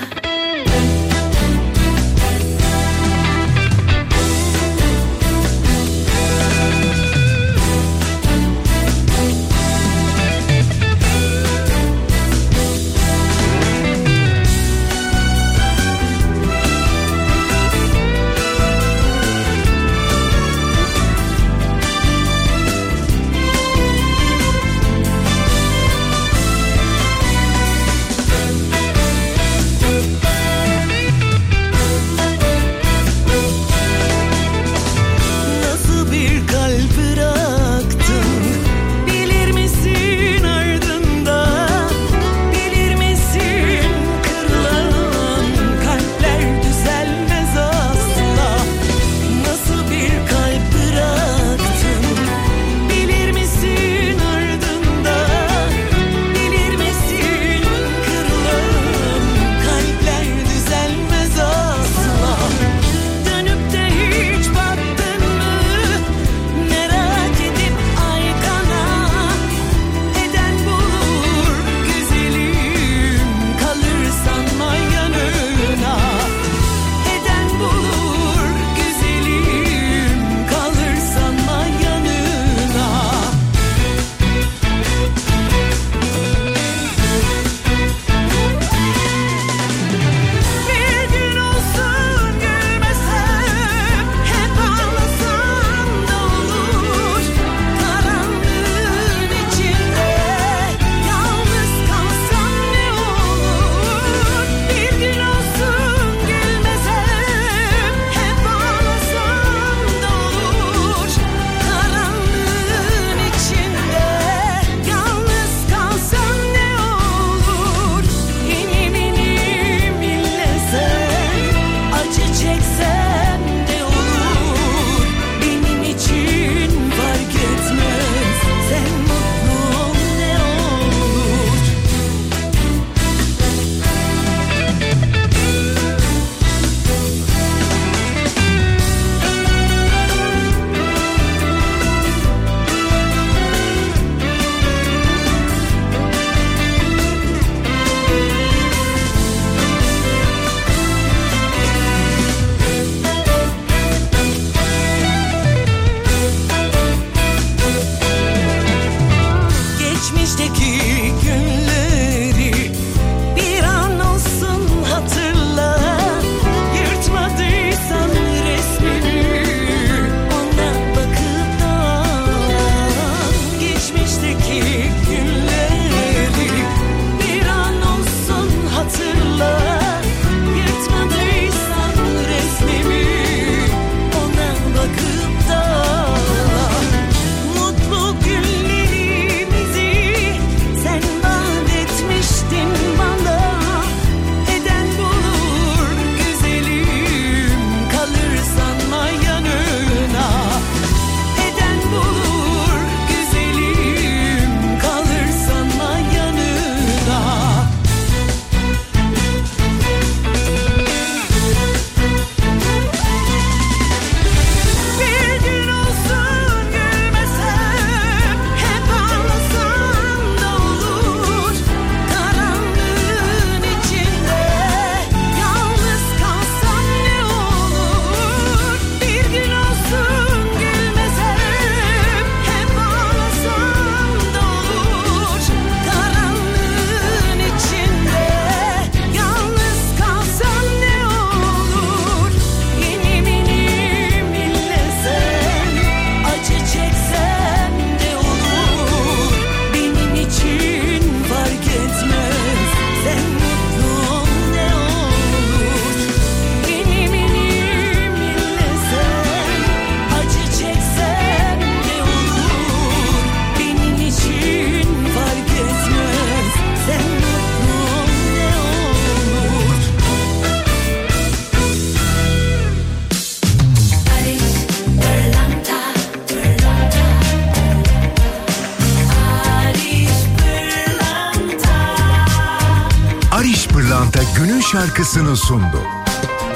[285.02, 285.80] Gün şarkısını sundu.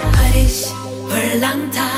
[0.04, 0.64] Barış
[1.10, 1.88] Pırlanta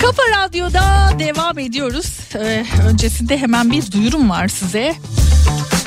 [0.00, 2.18] Kafa Radyo'da devam ediyoruz.
[2.34, 4.94] Ee, öncesinde hemen bir duyurum var size.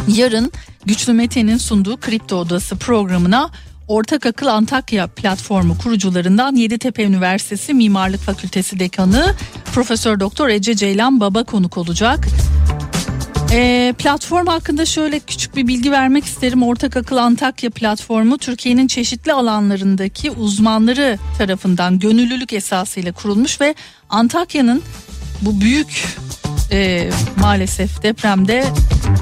[0.08, 0.52] Yarın
[0.86, 3.50] Güçlü Mete'nin sunduğu Kripto Odası programına
[3.88, 9.36] Ortak Akıl Antakya platformu kurucularından Yeditepe Üniversitesi Mimarlık Fakültesi Dekanı
[9.74, 12.28] Profesör Doktor Ece Ceylan Baba konuk olacak.
[13.52, 16.64] Ee, platform hakkında şöyle küçük bir bilgi vermek isterim.
[16.64, 23.76] Ortak Akıl Antakya platformu Türkiye'nin çeşitli alanlarındaki uzmanları tarafından gönüllülük esasıyla kurulmuş ve
[24.10, 24.82] Antakya'nın
[25.42, 26.18] bu büyük
[26.72, 27.10] e,
[27.40, 28.66] maalesef depremde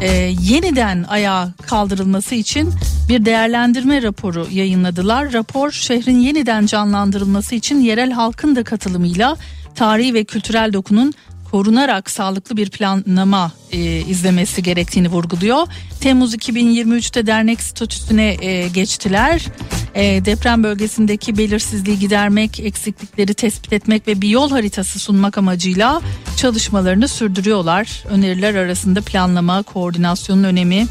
[0.02, 0.12] e,
[0.42, 2.74] yeniden ayağa kaldırılması için
[3.10, 5.34] bir değerlendirme raporu yayınladılar.
[5.34, 9.38] Rapor şehrin yeniden canlandırılması için yerel halkın da katılımıyla
[9.76, 11.14] tarihi ve kültürel dokunun
[11.56, 15.68] korunarak sağlıklı bir planlama e, izlemesi gerektiğini vurguluyor.
[16.02, 19.46] Temmuz 2023'te dernek statüsüne e, geçtiler.
[19.94, 26.02] E, deprem bölgesindeki belirsizliği gidermek, eksiklikleri tespit etmek ve bir yol haritası sunmak amacıyla
[26.38, 28.04] çalışmalarını sürdürüyorlar.
[28.10, 30.86] Öneriler arasında planlama, koordinasyonun önemi,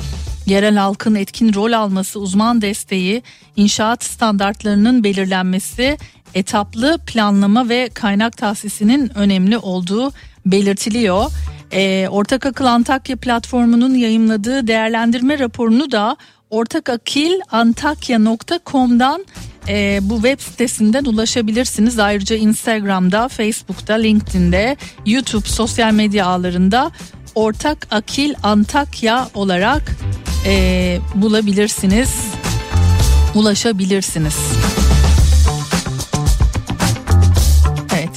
[0.46, 3.22] yerel halkın etkin rol alması, uzman desteği,
[3.56, 5.98] inşaat standartlarının belirlenmesi,
[6.34, 10.12] etaplı planlama ve kaynak tahsisinin önemli olduğu
[10.46, 11.30] belirtiliyor.
[11.72, 16.16] Ee, Ortak Akıl Antakya platformunun yayımladığı değerlendirme raporunu da
[16.50, 19.26] ortakakilantakya.com'dan
[19.68, 21.98] e, bu web sitesinden ulaşabilirsiniz.
[21.98, 24.76] Ayrıca Instagram'da, Facebook'ta, LinkedIn'de,
[25.06, 26.90] YouTube sosyal medya ağlarında
[27.34, 29.82] Ortak Akil Antakya olarak
[30.46, 32.10] e, bulabilirsiniz,
[33.34, 34.36] ulaşabilirsiniz.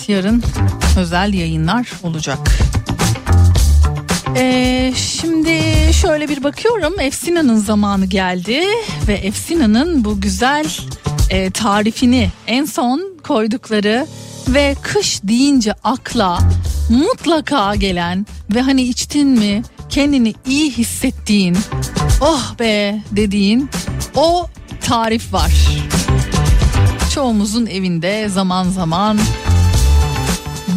[0.07, 0.43] Yarın
[0.97, 2.39] özel yayınlar olacak.
[4.35, 5.61] Ee, şimdi
[5.93, 8.61] şöyle bir bakıyorum Efsina'nın zamanı geldi
[9.07, 10.65] ve Efsina'nın bu güzel
[11.29, 14.07] e, tarifini en son koydukları
[14.47, 16.39] ve kış deyince akla
[16.89, 18.25] mutlaka gelen
[18.55, 21.57] ve hani içtin mi kendini iyi hissettiğin
[22.21, 23.69] oh be dediğin
[24.15, 24.47] o
[24.81, 25.51] tarif var.
[27.13, 29.19] Çoğumuzun evinde zaman zaman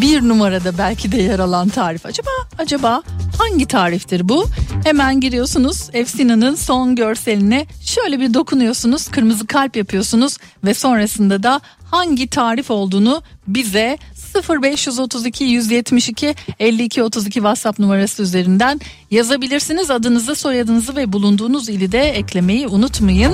[0.01, 2.07] bir numarada belki de yer alan tarif.
[2.07, 3.03] Acaba acaba
[3.39, 4.47] hangi tariftir bu?
[4.85, 11.61] Hemen giriyorsunuz Efsina'nın son görseline şöyle bir dokunuyorsunuz kırmızı kalp yapıyorsunuz ve sonrasında da
[11.91, 13.99] hangi tarif olduğunu bize
[14.35, 18.81] 0532 172 52 32 WhatsApp numarası üzerinden
[19.11, 19.91] yazabilirsiniz.
[19.91, 23.33] Adınızı, soyadınızı ve bulunduğunuz ili de eklemeyi unutmayın.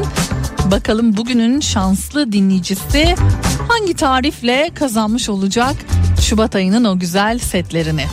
[0.71, 3.15] Bakalım bugünün şanslı dinleyicisi
[3.69, 5.75] hangi tarifle kazanmış olacak
[6.21, 8.05] Şubat ayının o güzel setlerini.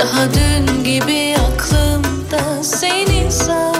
[0.00, 3.79] Daha dün gibi aklımda seni zalim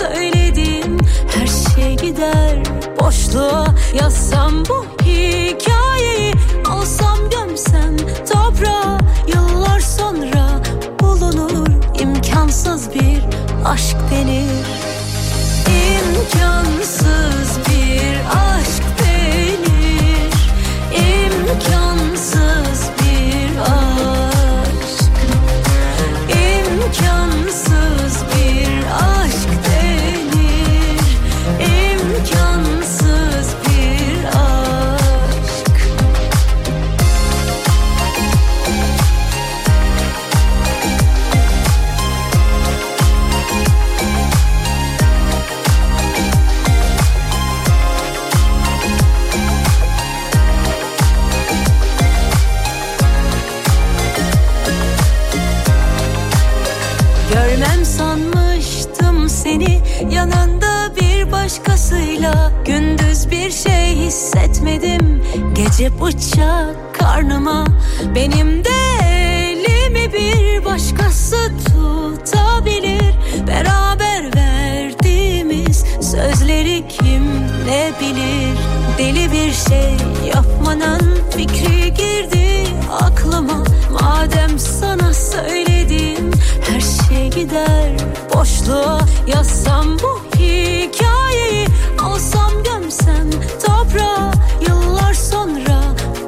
[0.00, 0.98] söyledim
[1.34, 2.58] her şey gider.
[3.00, 6.34] Boşluğa Yazsam bu hikayeyi
[6.68, 7.96] alsam gömsem
[8.32, 8.98] toprağa.
[9.26, 10.62] Yıllar sonra
[11.00, 11.68] bulunur
[12.00, 13.22] imkansız bir
[13.64, 14.66] aşk denir.
[15.66, 17.58] İmkansız
[64.10, 65.22] hissetmedim.
[65.54, 67.64] Gece bıçak karnıma
[68.14, 73.14] Benim de elimi bir başkası tutabilir.
[73.46, 77.24] Beraber verdiğimiz sözleri kim
[77.66, 78.58] ne bilir?
[78.98, 79.96] Deli bir şey
[80.34, 82.66] yapmanın fikri girdi
[83.00, 83.64] aklıma.
[83.92, 86.30] Madem sana söyledim
[86.70, 87.92] her şey gider
[88.34, 89.00] boşluğa.
[89.26, 91.66] Yazsam bu hikayeyi
[92.02, 93.30] alsam gömsem
[93.90, 94.30] toprağa
[94.68, 95.82] Yıllar sonra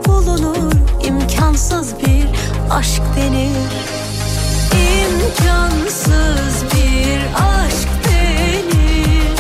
[0.06, 0.72] bulunur
[1.05, 2.26] imkansız bir
[2.70, 3.72] aşk denir.
[5.05, 9.39] İmkansız bir aşk denir.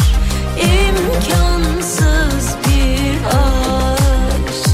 [0.88, 4.68] İmkansız bir aşk.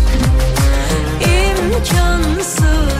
[1.20, 2.97] İmkansız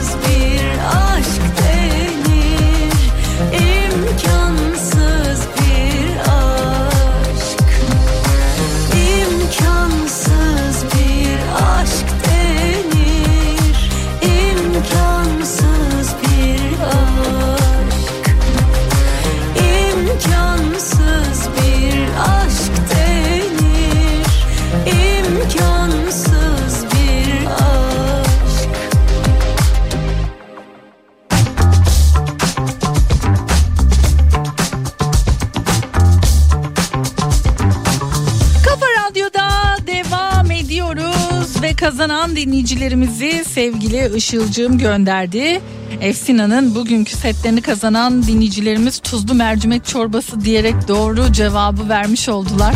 [42.19, 45.61] kazanan dinleyicilerimizi sevgili Işılcığım gönderdi.
[46.01, 52.75] Efsina'nın bugünkü setlerini kazanan dinleyicilerimiz tuzlu mercimek çorbası diyerek doğru cevabı vermiş oldular.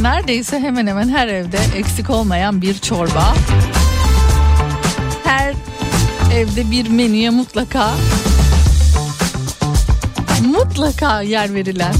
[0.00, 3.34] Neredeyse hemen hemen her evde eksik olmayan bir çorba.
[5.24, 5.54] Her
[6.34, 7.90] evde bir menüye mutlaka
[10.52, 11.94] mutlaka yer verilen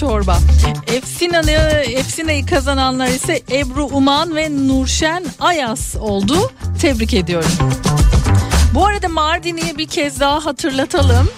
[0.00, 0.38] çorba.
[0.86, 1.58] Efsina'yı
[1.98, 6.52] Efsina'yı kazananlar ise Ebru Uman ve Nurşen Ayas oldu.
[6.80, 7.50] Tebrik ediyorum.
[8.74, 11.28] Bu arada Mardin'i bir kez daha hatırlatalım.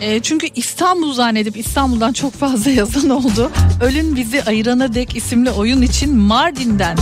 [0.00, 3.50] E, çünkü İstanbul zannedip İstanbul'dan çok fazla yazan oldu.
[3.82, 6.96] Ölün bizi ayırana dek isimli oyun için Mardin'den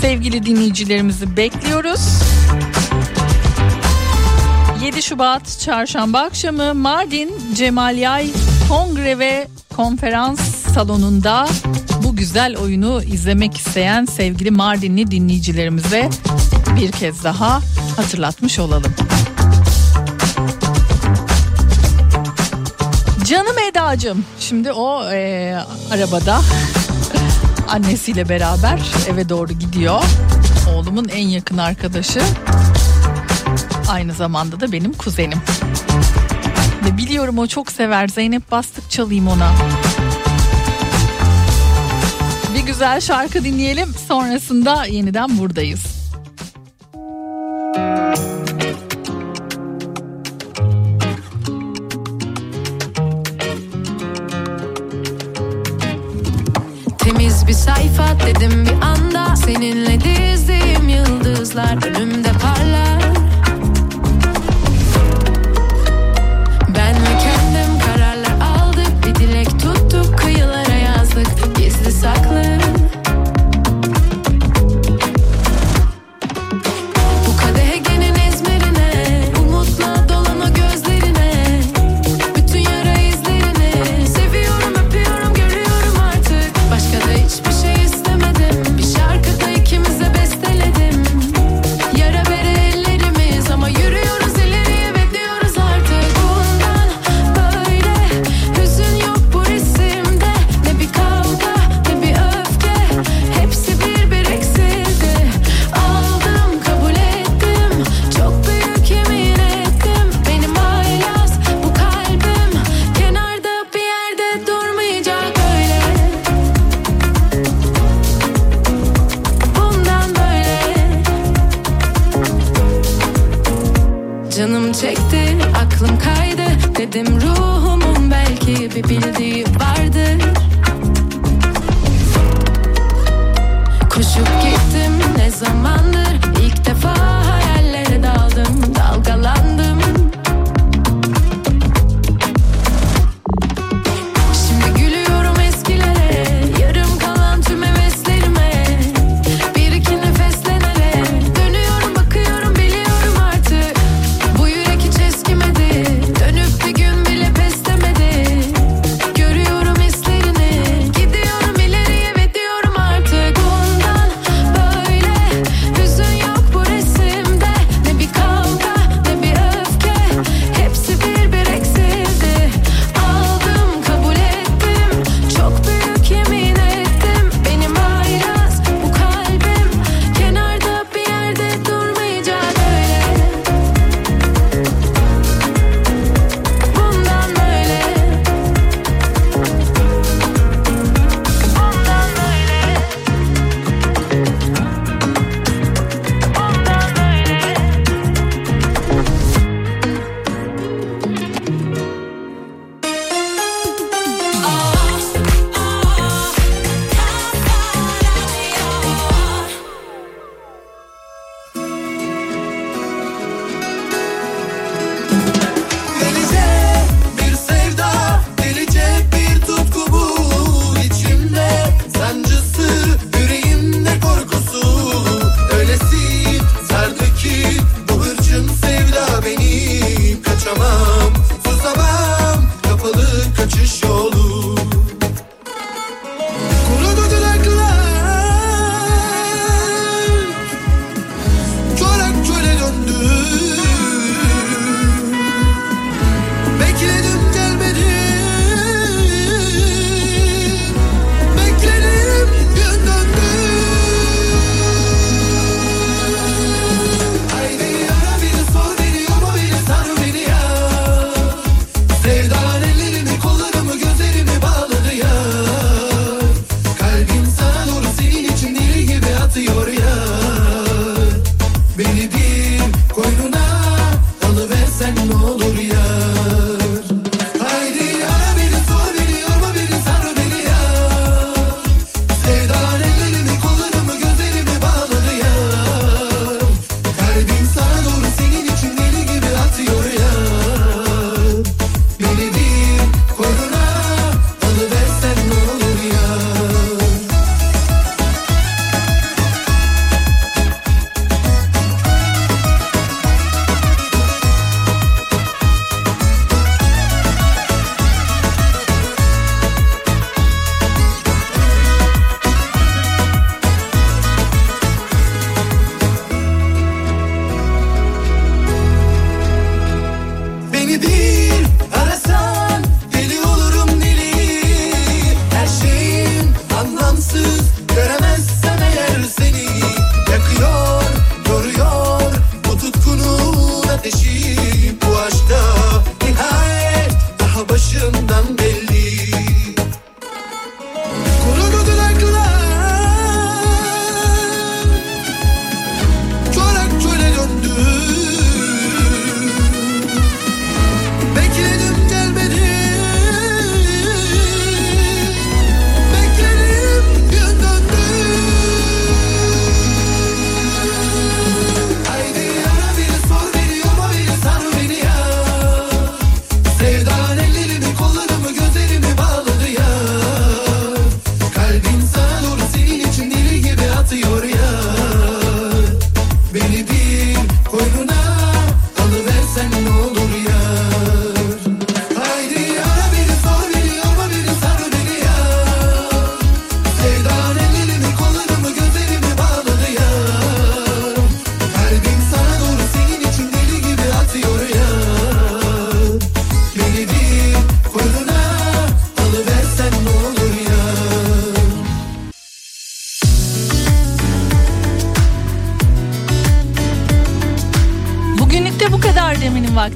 [0.00, 2.23] sevgili dinleyicilerimizi bekliyoruz.
[4.84, 8.30] 7 Şubat çarşamba akşamı Mardin Cemal Yay
[8.68, 10.40] Kongre ve Konferans
[10.74, 11.48] Salonu'nda
[12.02, 16.10] bu güzel oyunu izlemek isteyen sevgili Mardinli dinleyicilerimize
[16.76, 17.60] bir kez daha
[17.96, 18.94] hatırlatmış olalım.
[23.24, 25.54] Canım Eda'cığım şimdi o e,
[25.90, 26.40] arabada
[27.68, 30.02] annesiyle beraber eve doğru gidiyor.
[30.74, 32.20] Oğlumun en yakın arkadaşı
[33.88, 35.38] Aynı zamanda da benim kuzenim.
[36.84, 39.52] Ve biliyorum o çok sever Zeynep Bastık çalayım ona.
[42.54, 45.82] Bir güzel şarkı dinleyelim sonrasında yeniden buradayız.
[56.98, 62.53] Temiz bir sayfa dedim bir anda Seninle dizdiğim yıldızlar önümde par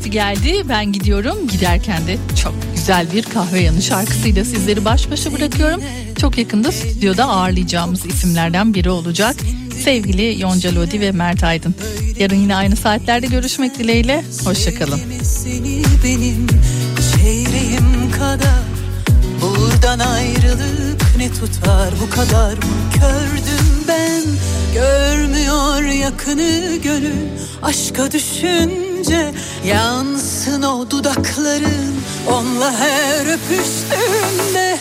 [0.09, 0.69] vakti geldi.
[0.69, 1.49] Ben gidiyorum.
[1.49, 5.83] Giderken de çok güzel bir kahve yanı şarkısıyla sizleri baş başa bırakıyorum.
[6.21, 9.37] Çok yakında stüdyoda ağırlayacağımız isimlerden biri olacak.
[9.85, 11.75] Sevgili Yonca Lodi ve Mert Aydın.
[12.19, 14.25] Yarın yine aynı saatlerde görüşmek dileğiyle.
[14.45, 15.01] Hoşçakalın.
[19.43, 24.23] Buradan ayrılık ne tutar bu kadar mı kördüm ben
[24.75, 27.29] Görmüyor yakını gönül
[27.63, 28.11] aşka
[29.09, 34.79] düşünce Yansın o dudakların onunla her öpüştüğünde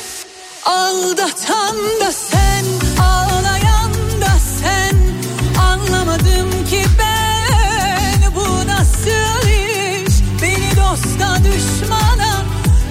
[0.65, 2.65] Aldatan da sen
[3.03, 3.91] ağlayan
[4.21, 4.97] da sen.
[5.61, 10.13] Anlamadım ki ben bu nasıl iş?
[10.41, 12.45] Beni dosta düşmana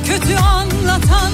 [0.06, 1.32] kötü anlatan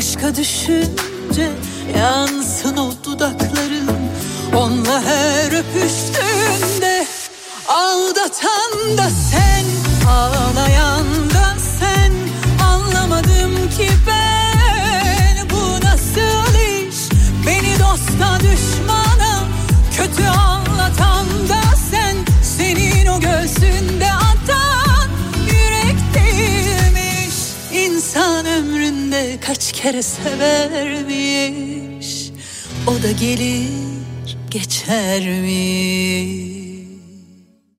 [0.00, 1.50] aşka düşünce
[1.98, 2.39] Yansın
[29.82, 31.50] kere severmiş
[32.86, 36.39] O da gelir geçermiş